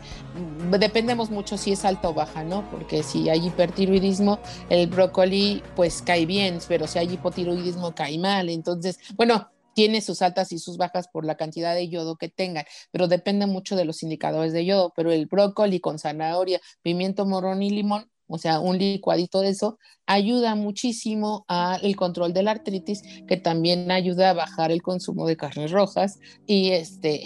Dependemos 0.78 1.30
mucho 1.30 1.56
si 1.56 1.72
es 1.72 1.84
alta 1.84 2.08
o 2.08 2.14
baja, 2.14 2.44
¿no? 2.44 2.68
Porque 2.70 3.02
si 3.02 3.28
hay 3.28 3.46
hipertiroidismo, 3.46 4.38
el 4.70 4.86
brócoli 4.88 5.62
pues 5.76 6.02
cae 6.02 6.26
bien, 6.26 6.58
pero 6.68 6.86
si 6.86 6.98
hay 6.98 7.12
hipotiroidismo 7.12 7.94
cae 7.94 8.18
mal. 8.18 8.48
Entonces, 8.48 8.98
bueno, 9.16 9.50
tiene 9.74 10.00
sus 10.00 10.22
altas 10.22 10.52
y 10.52 10.58
sus 10.58 10.76
bajas 10.76 11.08
por 11.08 11.24
la 11.26 11.36
cantidad 11.36 11.74
de 11.74 11.88
yodo 11.88 12.16
que 12.16 12.28
tengan, 12.28 12.64
pero 12.92 13.08
depende 13.08 13.46
mucho 13.46 13.76
de 13.76 13.84
los 13.84 14.02
indicadores 14.02 14.52
de 14.52 14.64
yodo. 14.64 14.92
Pero 14.96 15.12
el 15.12 15.26
brócoli 15.26 15.80
con 15.80 15.98
zanahoria, 15.98 16.60
pimiento 16.82 17.26
morón 17.26 17.62
y 17.62 17.70
limón, 17.70 18.10
o 18.26 18.38
sea, 18.38 18.60
un 18.60 18.78
licuadito 18.78 19.40
de 19.40 19.50
eso, 19.50 19.78
ayuda 20.06 20.54
muchísimo 20.54 21.44
al 21.48 21.96
control 21.96 22.32
de 22.32 22.42
la 22.42 22.52
artritis, 22.52 23.02
que 23.26 23.36
también 23.36 23.90
ayuda 23.90 24.30
a 24.30 24.34
bajar 24.34 24.70
el 24.70 24.82
consumo 24.82 25.26
de 25.26 25.36
carnes 25.36 25.70
rojas. 25.70 26.18
Y 26.46 26.70
este, 26.70 27.24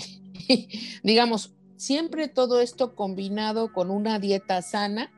digamos, 1.02 1.54
siempre 1.76 2.28
todo 2.28 2.60
esto 2.60 2.94
combinado 2.94 3.72
con 3.72 3.90
una 3.90 4.18
dieta 4.18 4.62
sana 4.62 5.12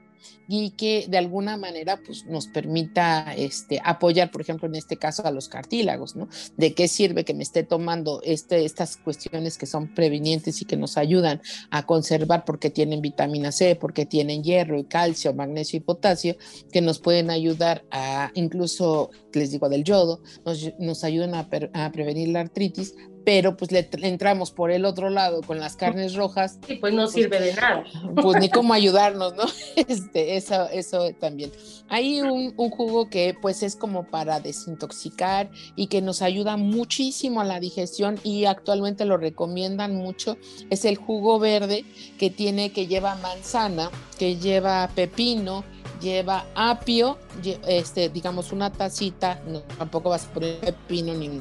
y 0.49 0.71
que 0.71 1.07
de 1.09 1.19
alguna 1.19 1.57
manera 1.57 2.01
pues, 2.05 2.27
nos 2.27 2.47
permita 2.47 3.35
este, 3.37 3.81
apoyar, 3.85 4.31
por 4.31 4.41
ejemplo, 4.41 4.67
en 4.67 4.75
este 4.75 4.97
caso 4.97 5.25
a 5.25 5.31
los 5.31 5.49
cartílagos, 5.49 6.17
¿no? 6.17 6.29
¿De 6.57 6.75
qué 6.75 6.89
sirve 6.89 7.25
que 7.25 7.35
me 7.35 7.43
esté 7.43 7.63
tomando 7.63 8.21
este, 8.25 8.65
estas 8.65 8.97
cuestiones 8.97 9.59
que 9.59 9.67
son 9.67 9.95
prevenientes 9.95 10.61
y 10.61 10.65
que 10.65 10.77
nos 10.77 10.97
ayudan 10.97 11.41
a 11.71 11.87
conservar 11.87 12.45
porque 12.45 12.71
tienen 12.71 13.01
vitamina 13.01 13.53
C, 13.53 13.77
porque 13.77 14.07
tienen 14.07 14.43
hierro 14.43 14.79
y 14.79 14.85
calcio, 14.85 15.35
magnesio 15.35 15.77
y 15.77 15.81
potasio, 15.81 16.37
que 16.73 16.81
nos 16.81 16.99
pueden 16.99 17.31
ayudar 17.31 17.85
a, 17.91 18.31
incluso, 18.35 19.11
les 19.33 19.53
digo, 19.53 19.69
del 19.69 19.85
yodo, 19.85 20.21
nos, 20.45 20.73
nos 20.79 21.05
ayudan 21.05 21.35
a, 21.35 21.49
a 21.75 21.93
prevenir 21.93 22.29
la 22.29 22.41
artritis, 22.41 22.95
pero 23.25 23.57
pues 23.57 23.73
le, 23.73 23.89
entramos 24.03 24.51
por 24.51 24.71
el 24.71 24.85
otro 24.85 25.11
lado 25.11 25.43
con 25.43 25.59
las 25.61 25.77
carnes 25.77 26.15
rojas. 26.15 26.59
Sí, 26.67 26.77
pues 26.77 26.93
no 26.95 27.07
sirve 27.07 27.41
de 27.41 27.55
nada. 27.55 27.85
Pues 28.21 28.41
ni 28.41 28.49
cómo 28.49 28.75
ayudarnos, 28.75 29.35
¿no? 29.35 29.45
Este, 29.77 30.37
eso, 30.37 30.69
eso 30.69 31.11
también. 31.19 31.53
Hay 31.89 32.21
un, 32.21 32.55
un, 32.57 32.71
jugo 32.71 33.09
que 33.09 33.35
pues 33.41 33.63
es 33.63 33.77
como 33.77 34.05
para 34.05 34.41
desintoxicar 34.41 35.51
y 35.77 35.87
que 35.89 36.03
nos 36.03 36.23
ayuda 36.23 36.57
muchísimo 36.57 37.41
a 37.41 37.45
la 37.45 37.61
digestión 37.61 38.19
y 38.23 38.45
actualmente 38.45 39.05
lo 39.05 39.17
recomiendan 39.17 39.97
mucho. 39.97 40.37
Es 40.71 40.85
el 40.85 40.97
jugo 40.97 41.39
verde 41.39 41.85
que 42.19 42.31
tiene, 42.31 42.73
que 42.73 42.87
lleva 42.87 43.17
manzana, 43.17 43.91
que 44.19 44.37
lleva 44.37 44.89
pepino, 44.95 45.65
lleva 46.01 46.47
apio, 46.55 47.19
este, 47.67 48.09
digamos 48.09 48.53
una 48.53 48.73
tacita, 48.73 49.41
no, 49.47 49.61
tampoco 49.61 50.11
vas 50.11 50.27
a 50.27 50.33
poner 50.33 50.59
pepino 50.61 51.15
ni 51.15 51.41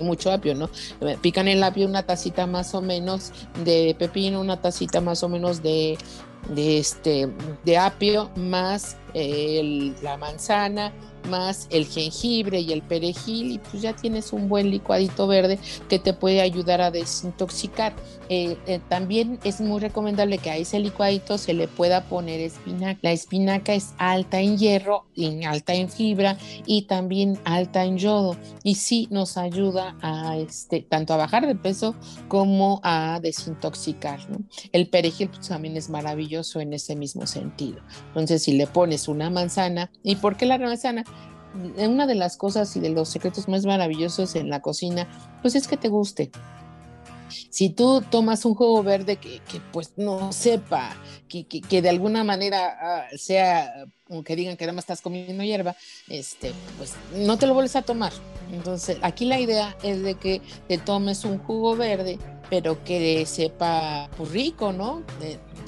mucho 0.00 0.30
apio, 0.30 0.54
¿no? 0.54 0.70
Pican 1.20 1.48
el 1.48 1.62
apio 1.62 1.86
una 1.86 2.04
tacita 2.04 2.46
más 2.46 2.74
o 2.74 2.80
menos 2.80 3.32
de 3.64 3.94
pepino, 3.98 4.40
una 4.40 4.60
tacita 4.60 5.00
más 5.00 5.22
o 5.22 5.28
menos 5.28 5.62
de, 5.62 5.98
de 6.48 6.78
este, 6.78 7.28
de 7.64 7.78
apio, 7.78 8.30
más 8.36 8.96
eh, 9.14 9.94
la 10.02 10.16
manzana, 10.16 10.92
más 11.28 11.66
el 11.70 11.86
jengibre 11.86 12.60
y 12.60 12.72
el 12.72 12.82
perejil 12.82 13.52
y 13.52 13.58
pues 13.58 13.82
ya 13.82 13.94
tienes 13.94 14.32
un 14.32 14.48
buen 14.48 14.70
licuadito 14.70 15.26
verde 15.26 15.58
que 15.88 15.98
te 15.98 16.12
puede 16.12 16.40
ayudar 16.40 16.80
a 16.80 16.90
desintoxicar. 16.90 17.94
Eh, 18.28 18.56
eh, 18.66 18.80
también 18.88 19.38
es 19.44 19.60
muy 19.60 19.80
recomendable 19.80 20.38
que 20.38 20.50
a 20.50 20.56
ese 20.56 20.78
licuadito 20.80 21.38
se 21.38 21.54
le 21.54 21.68
pueda 21.68 22.04
poner 22.04 22.40
espinaca. 22.40 22.98
La 23.02 23.12
espinaca 23.12 23.74
es 23.74 23.94
alta 23.98 24.40
en 24.40 24.58
hierro, 24.58 25.08
y 25.18 25.44
alta 25.44 25.74
en 25.74 25.88
fibra 25.88 26.38
y 26.64 26.82
también 26.82 27.38
alta 27.44 27.84
en 27.84 27.98
yodo 27.98 28.36
y 28.62 28.76
sí 28.76 29.08
nos 29.10 29.36
ayuda 29.36 29.96
a 30.00 30.36
este, 30.36 30.80
tanto 30.82 31.12
a 31.12 31.16
bajar 31.16 31.46
de 31.46 31.56
peso 31.56 31.94
como 32.28 32.80
a 32.84 33.18
desintoxicar. 33.20 34.20
El 34.72 34.88
perejil 34.88 35.28
pues, 35.28 35.48
también 35.48 35.76
es 35.76 35.90
maravilloso 35.90 36.60
en 36.60 36.72
ese 36.72 36.94
mismo 36.94 37.26
sentido. 37.26 37.80
Entonces 38.08 38.44
si 38.44 38.52
le 38.52 38.66
pones 38.66 39.08
una 39.08 39.28
manzana, 39.28 39.90
¿y 40.02 40.16
por 40.16 40.36
qué 40.36 40.46
la 40.46 40.58
manzana? 40.58 41.04
Una 41.54 42.06
de 42.06 42.14
las 42.14 42.36
cosas 42.36 42.74
y 42.76 42.80
de 42.80 42.90
los 42.90 43.08
secretos 43.08 43.48
más 43.48 43.64
maravillosos 43.64 44.34
en 44.36 44.50
la 44.50 44.60
cocina, 44.60 45.08
pues 45.42 45.54
es 45.54 45.68
que 45.68 45.76
te 45.76 45.88
guste. 45.88 46.30
Si 47.50 47.70
tú 47.70 48.02
tomas 48.10 48.44
un 48.44 48.54
jugo 48.54 48.82
verde 48.82 49.16
que, 49.16 49.40
pues 49.72 49.92
no 49.96 50.32
sepa, 50.32 50.96
que, 51.28 51.44
que, 51.46 51.82
de 51.82 51.88
alguna 51.88 52.24
manera 52.24 52.76
ah, 52.80 53.06
sea, 53.16 53.86
que 54.24 54.36
digan 54.36 54.56
que 54.56 54.64
nada 54.64 54.74
más 54.74 54.84
estás 54.84 55.02
comiendo 55.02 55.42
hierba, 55.42 55.76
este, 56.08 56.52
pues 56.78 56.94
no 57.14 57.36
te 57.36 57.46
lo 57.46 57.54
vuelves 57.54 57.76
a 57.76 57.82
tomar. 57.82 58.12
Entonces, 58.50 58.98
aquí 59.02 59.26
la 59.26 59.38
idea 59.38 59.76
es 59.82 60.02
de 60.02 60.14
que 60.14 60.40
te 60.68 60.78
tomes 60.78 61.24
un 61.24 61.38
jugo 61.38 61.76
verde, 61.76 62.18
pero 62.48 62.82
que 62.84 63.26
sepa 63.26 64.08
pues, 64.16 64.30
rico, 64.30 64.72
¿no? 64.72 65.02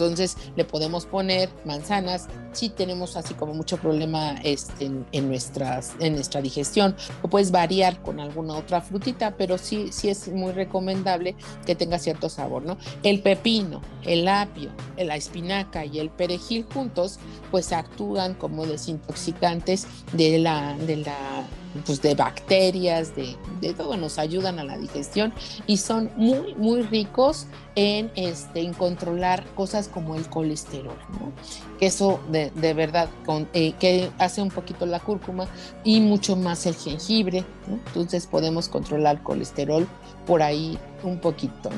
Entonces 0.00 0.36
le 0.56 0.64
podemos 0.64 1.06
poner 1.06 1.50
manzanas 1.64 2.26
si 2.52 2.68
tenemos 2.68 3.16
así 3.16 3.34
como 3.34 3.54
mucho 3.54 3.76
problema 3.76 4.34
este, 4.42 4.90
en, 5.12 5.28
nuestras, 5.28 5.94
en 6.00 6.14
nuestra 6.14 6.40
digestión. 6.40 6.96
O 7.22 7.28
puedes 7.28 7.50
variar 7.50 8.00
con 8.02 8.20
alguna 8.20 8.54
otra 8.54 8.80
frutita, 8.80 9.36
pero 9.36 9.58
sí, 9.58 9.88
sí 9.92 10.08
es 10.08 10.28
muy 10.28 10.52
recomendable 10.52 11.36
que 11.66 11.74
tenga 11.74 11.98
cierto 11.98 12.28
sabor, 12.28 12.62
¿no? 12.62 12.78
El 13.02 13.20
pepino, 13.22 13.80
el 14.04 14.26
apio, 14.26 14.70
la 14.96 15.16
espinaca 15.16 15.84
y 15.84 15.98
el 15.98 16.10
perejil 16.10 16.66
juntos, 16.72 17.18
pues 17.50 17.72
actúan 17.72 18.34
como 18.34 18.66
desintoxicantes 18.66 19.86
de 20.12 20.38
la, 20.38 20.76
de 20.78 20.96
la 20.96 21.46
pues 21.86 22.02
de 22.02 22.14
bacterias, 22.14 23.14
de, 23.14 23.36
de, 23.60 23.74
todo, 23.74 23.96
nos 23.96 24.18
ayudan 24.18 24.58
a 24.58 24.64
la 24.64 24.76
digestión 24.78 25.32
y 25.66 25.76
son 25.76 26.10
muy, 26.16 26.54
muy 26.56 26.82
ricos 26.82 27.46
en, 27.76 28.10
este, 28.16 28.60
en 28.60 28.74
controlar 28.74 29.44
cosas 29.54 29.88
como 29.88 30.16
el 30.16 30.28
colesterol, 30.28 30.96
¿no? 31.12 31.32
que 31.78 31.86
eso 31.86 32.20
de, 32.30 32.50
de 32.50 32.74
verdad, 32.74 33.08
eh, 33.54 33.72
que 33.78 34.10
hace 34.18 34.42
un 34.42 34.50
poquito 34.50 34.84
la 34.86 35.00
cúrcuma 35.00 35.46
y 35.84 36.00
mucho 36.00 36.36
más 36.36 36.66
el 36.66 36.74
jengibre, 36.74 37.44
entonces 37.68 38.26
podemos 38.26 38.68
controlar 38.68 39.16
el 39.16 39.22
colesterol 39.22 39.86
por 40.30 40.44
ahí 40.44 40.78
un 41.02 41.18
poquito. 41.18 41.70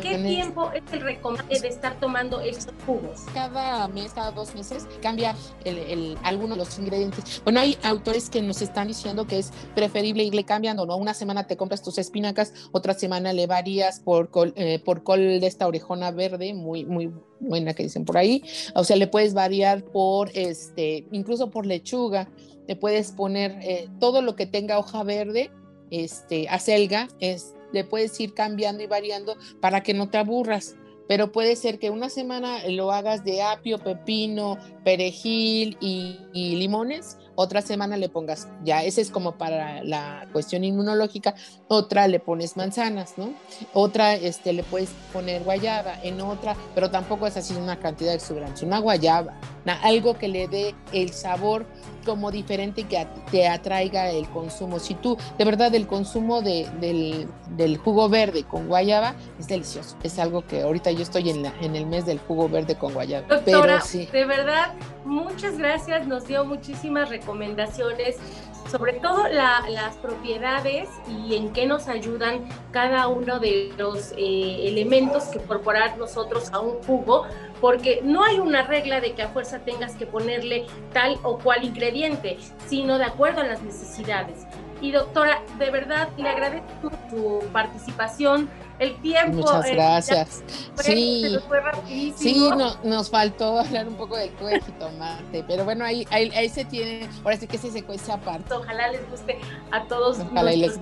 ¿Qué 0.00 0.18
tiempo 0.18 0.72
es 0.72 0.82
el 0.92 1.02
recomendable 1.02 1.60
de 1.60 1.68
estar 1.68 2.00
tomando 2.00 2.40
estos 2.40 2.74
jugos? 2.84 3.20
Cada 3.32 3.86
mes, 3.86 4.12
cada 4.12 4.32
dos 4.32 4.56
meses, 4.56 4.88
cambia 5.00 5.36
el, 5.64 5.78
el, 5.78 6.18
algunos 6.24 6.58
de 6.58 6.64
los 6.64 6.78
ingredientes. 6.80 7.40
Bueno, 7.44 7.60
hay 7.60 7.78
autores 7.84 8.28
que 8.28 8.42
nos 8.42 8.60
están 8.60 8.88
diciendo 8.88 9.28
que 9.28 9.38
es 9.38 9.52
preferible 9.76 10.24
irle 10.24 10.42
cambiando, 10.42 10.84
¿no? 10.84 10.96
Una 10.96 11.14
semana 11.14 11.46
te 11.46 11.56
compras 11.56 11.80
tus 11.80 11.96
espinacas, 11.96 12.52
otra 12.72 12.94
semana 12.94 13.32
le 13.32 13.46
varías 13.46 14.00
por 14.00 14.30
col, 14.30 14.52
eh, 14.56 14.80
por 14.80 15.04
col 15.04 15.38
de 15.38 15.46
esta 15.46 15.68
orejona 15.68 16.10
verde, 16.10 16.54
muy, 16.54 16.84
muy 16.84 17.12
buena 17.38 17.72
que 17.72 17.84
dicen 17.84 18.04
por 18.04 18.18
ahí. 18.18 18.42
O 18.74 18.82
sea, 18.82 18.96
le 18.96 19.06
puedes 19.06 19.32
variar 19.32 19.84
por, 19.84 20.28
este, 20.34 21.06
incluso 21.12 21.50
por 21.50 21.66
lechuga, 21.66 22.28
le 22.66 22.74
puedes 22.74 23.12
poner 23.12 23.60
eh, 23.62 23.88
todo 24.00 24.22
lo 24.22 24.34
que 24.34 24.46
tenga 24.46 24.80
hoja 24.80 25.04
verde, 25.04 25.52
este, 25.92 26.48
acelga, 26.48 27.06
es 27.20 27.54
le 27.72 27.84
puedes 27.84 28.18
ir 28.20 28.34
cambiando 28.34 28.82
y 28.82 28.86
variando 28.86 29.36
para 29.60 29.82
que 29.82 29.94
no 29.94 30.08
te 30.08 30.18
aburras. 30.18 30.76
Pero 31.08 31.32
puede 31.32 31.56
ser 31.56 31.78
que 31.78 31.90
una 31.90 32.08
semana 32.08 32.66
lo 32.68 32.92
hagas 32.92 33.24
de 33.24 33.42
apio, 33.42 33.78
pepino, 33.78 34.56
perejil 34.84 35.76
y, 35.80 36.18
y 36.32 36.56
limones 36.56 37.18
otra 37.34 37.62
semana 37.62 37.96
le 37.96 38.08
pongas, 38.08 38.48
ya 38.64 38.82
ese 38.82 39.00
es 39.00 39.10
como 39.10 39.32
para 39.32 39.82
la 39.84 40.26
cuestión 40.32 40.64
inmunológica, 40.64 41.34
otra 41.68 42.08
le 42.08 42.20
pones 42.20 42.56
manzanas, 42.56 43.14
¿no? 43.16 43.32
Otra 43.72 44.14
este, 44.14 44.52
le 44.52 44.62
puedes 44.62 44.90
poner 45.12 45.42
guayaba, 45.42 45.94
en 46.02 46.20
otra, 46.20 46.56
pero 46.74 46.90
tampoco 46.90 47.26
es 47.26 47.36
así 47.36 47.54
una 47.54 47.78
cantidad 47.78 48.14
exuberante, 48.14 48.64
una 48.64 48.78
guayaba, 48.78 49.34
algo 49.82 50.14
que 50.14 50.28
le 50.28 50.48
dé 50.48 50.74
el 50.92 51.12
sabor 51.12 51.66
como 52.04 52.30
diferente 52.30 52.82
y 52.82 52.84
que 52.84 53.06
te 53.30 53.46
atraiga 53.48 54.10
el 54.10 54.28
consumo. 54.28 54.78
Si 54.78 54.94
tú, 54.94 55.16
de 55.38 55.44
verdad, 55.44 55.74
el 55.74 55.86
consumo 55.86 56.42
de, 56.42 56.68
del, 56.80 57.28
del, 57.50 57.76
jugo 57.78 58.08
verde 58.08 58.44
con 58.44 58.66
guayaba 58.66 59.14
es 59.38 59.46
delicioso. 59.46 59.96
Es 60.02 60.18
algo 60.18 60.44
que 60.44 60.62
ahorita 60.62 60.90
yo 60.90 61.02
estoy 61.02 61.30
en, 61.30 61.44
la, 61.44 61.52
en 61.60 61.76
el 61.76 61.86
mes 61.86 62.04
del 62.04 62.18
jugo 62.18 62.48
verde 62.48 62.74
con 62.74 62.92
guayaba. 62.92 63.26
Doctora, 63.28 63.62
pero 63.62 63.80
sí. 63.84 64.08
de 64.12 64.24
verdad, 64.24 64.74
muchas 65.04 65.58
gracias. 65.58 66.06
Nos 66.06 66.26
dio 66.26 66.44
muchísimas 66.44 67.08
recomendaciones, 67.08 67.21
sobre 68.70 68.94
todo 68.94 69.28
la, 69.28 69.64
las 69.68 69.96
propiedades 69.96 70.88
y 71.08 71.34
en 71.36 71.52
qué 71.52 71.66
nos 71.66 71.88
ayudan 71.88 72.46
cada 72.70 73.08
uno 73.08 73.38
de 73.38 73.72
los 73.76 74.12
eh, 74.12 74.68
elementos 74.68 75.24
que 75.24 75.38
incorporar 75.38 75.98
nosotros 75.98 76.50
a 76.52 76.60
un 76.60 76.82
jugo, 76.82 77.26
porque 77.60 78.00
no 78.02 78.24
hay 78.24 78.38
una 78.38 78.62
regla 78.62 79.00
de 79.00 79.12
que 79.12 79.22
a 79.22 79.28
fuerza 79.28 79.60
tengas 79.60 79.94
que 79.94 80.06
ponerle 80.06 80.66
tal 80.92 81.18
o 81.22 81.38
cual 81.38 81.64
ingrediente, 81.64 82.38
sino 82.66 82.98
de 82.98 83.04
acuerdo 83.04 83.40
a 83.40 83.44
las 83.44 83.62
necesidades. 83.62 84.46
Y 84.80 84.90
doctora, 84.90 85.42
de 85.58 85.70
verdad 85.70 86.08
le 86.16 86.28
agradezco 86.28 86.90
tu 87.08 87.40
participación, 87.52 88.48
el 88.78 88.96
tiempo. 89.00 89.38
Muchas 89.38 89.66
eh, 89.66 89.74
gracias. 89.74 90.42
Fue, 90.74 90.84
sí, 90.84 91.38
sí 92.16 92.50
no, 92.50 92.76
nos 92.82 93.10
faltó 93.10 93.60
hablar 93.60 93.88
un 93.88 93.94
poco 93.94 94.16
del 94.16 94.30
cuero 94.30 94.64
y 94.66 94.72
tomate, 94.72 95.44
pero 95.46 95.64
bueno, 95.64 95.84
ahí, 95.84 96.06
ahí, 96.10 96.30
ahí, 96.34 96.48
se 96.48 96.64
tiene, 96.64 97.08
ahora 97.24 97.36
sí 97.36 97.46
que 97.46 97.58
se 97.58 97.70
se 97.70 97.82
cuece 97.82 98.12
aparte. 98.12 98.52
Ojalá 98.52 98.90
les 98.90 99.08
guste 99.10 99.38
a 99.70 99.84
todos 99.84 100.18
Ojalá 100.18 100.50
los 100.52 100.58
les 100.58 100.80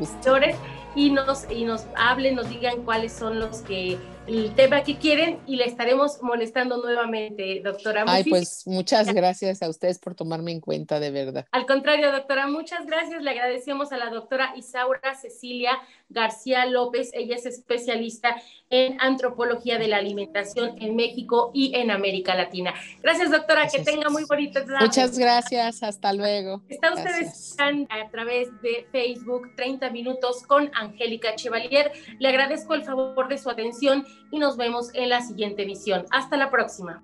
y 0.95 1.11
nos, 1.11 1.51
y 1.51 1.65
nos 1.65 1.87
hablen, 1.97 2.35
nos 2.35 2.49
digan 2.49 2.83
cuáles 2.83 3.13
son 3.13 3.39
los 3.39 3.59
que 3.63 3.99
el 4.27 4.55
tema 4.55 4.85
que 4.85 4.97
quieren 4.97 5.41
y 5.47 5.57
le 5.57 5.65
estaremos 5.65 6.23
molestando 6.23 6.77
nuevamente, 6.77 7.61
doctora. 7.65 8.05
Ay, 8.07 8.25
pues 8.25 8.67
muchas 8.67 9.13
gracias 9.13 9.63
a 9.63 9.69
ustedes 9.69 9.99
por 9.99 10.15
tomarme 10.15 10.53
en 10.53 10.61
cuenta, 10.61 11.01
de 11.01 11.11
verdad. 11.11 11.47
Al 11.51 11.67
contrario, 11.67 12.13
doctora, 12.13 12.47
muchas 12.47 12.87
gracias. 12.87 13.23
Le 13.23 13.31
agradecemos 13.31 13.93
a 13.93 13.97
la 13.97 14.11
doctora 14.11 14.53
Isaura 14.57 15.17
Cecilia 15.17 15.73
García 16.09 16.67
López. 16.67 17.11
Ella 17.13 17.35
es 17.35 17.47
especialista 17.47 18.37
en 18.71 19.01
antropología 19.01 19.79
de 19.79 19.89
la 19.89 19.97
alimentación 19.97 20.77
en 20.81 20.95
México 20.95 21.51
y 21.53 21.75
en 21.75 21.91
América 21.91 22.35
Latina. 22.35 22.73
Gracias, 23.03 23.31
doctora. 23.31 23.67
Que 23.67 23.81
tenga 23.81 24.09
muy 24.09 24.25
bonita 24.25 24.65
tarde. 24.65 24.87
Muchas 24.87 25.19
gracias. 25.19 25.83
Hasta 25.83 26.13
luego. 26.13 26.63
Está 26.69 26.95
ustedes 26.95 27.57
a 27.59 28.11
través 28.11 28.49
de 28.63 28.87
Facebook 28.91 29.55
30 29.57 29.91
minutos 29.91 30.45
con 30.47 30.71
Angélica 30.75 31.35
Chevalier. 31.35 31.93
Le 32.19 32.29
agradezco 32.29 32.75
el 32.75 32.85
favor 32.85 33.29
de 33.29 33.39
su 33.39 33.51
atención 33.51 34.07
y 34.31 34.39
nos 34.39 34.57
vemos 34.57 34.95
en 34.95 35.09
la 35.09 35.21
siguiente 35.21 35.65
emisión. 35.65 36.07
Hasta 36.11 36.37
la 36.37 36.51
próxima. 36.51 37.03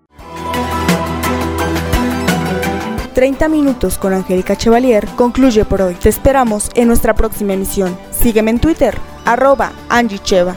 30 3.15 3.49
minutos 3.49 3.97
con 3.97 4.13
Angélica 4.13 4.57
Chevalier 4.57 5.07
concluye 5.17 5.65
por 5.65 5.81
hoy. 5.81 5.95
Te 5.95 6.11
esperamos 6.11 6.69
en 6.75 6.87
nuestra 6.87 7.15
próxima 7.15 7.55
emisión. 7.55 7.99
Sígueme 8.11 8.51
en 8.51 8.61
Twitter, 8.61 8.95
arroba 9.25 9.73
Angie 9.89 10.19
Cheva. 10.19 10.55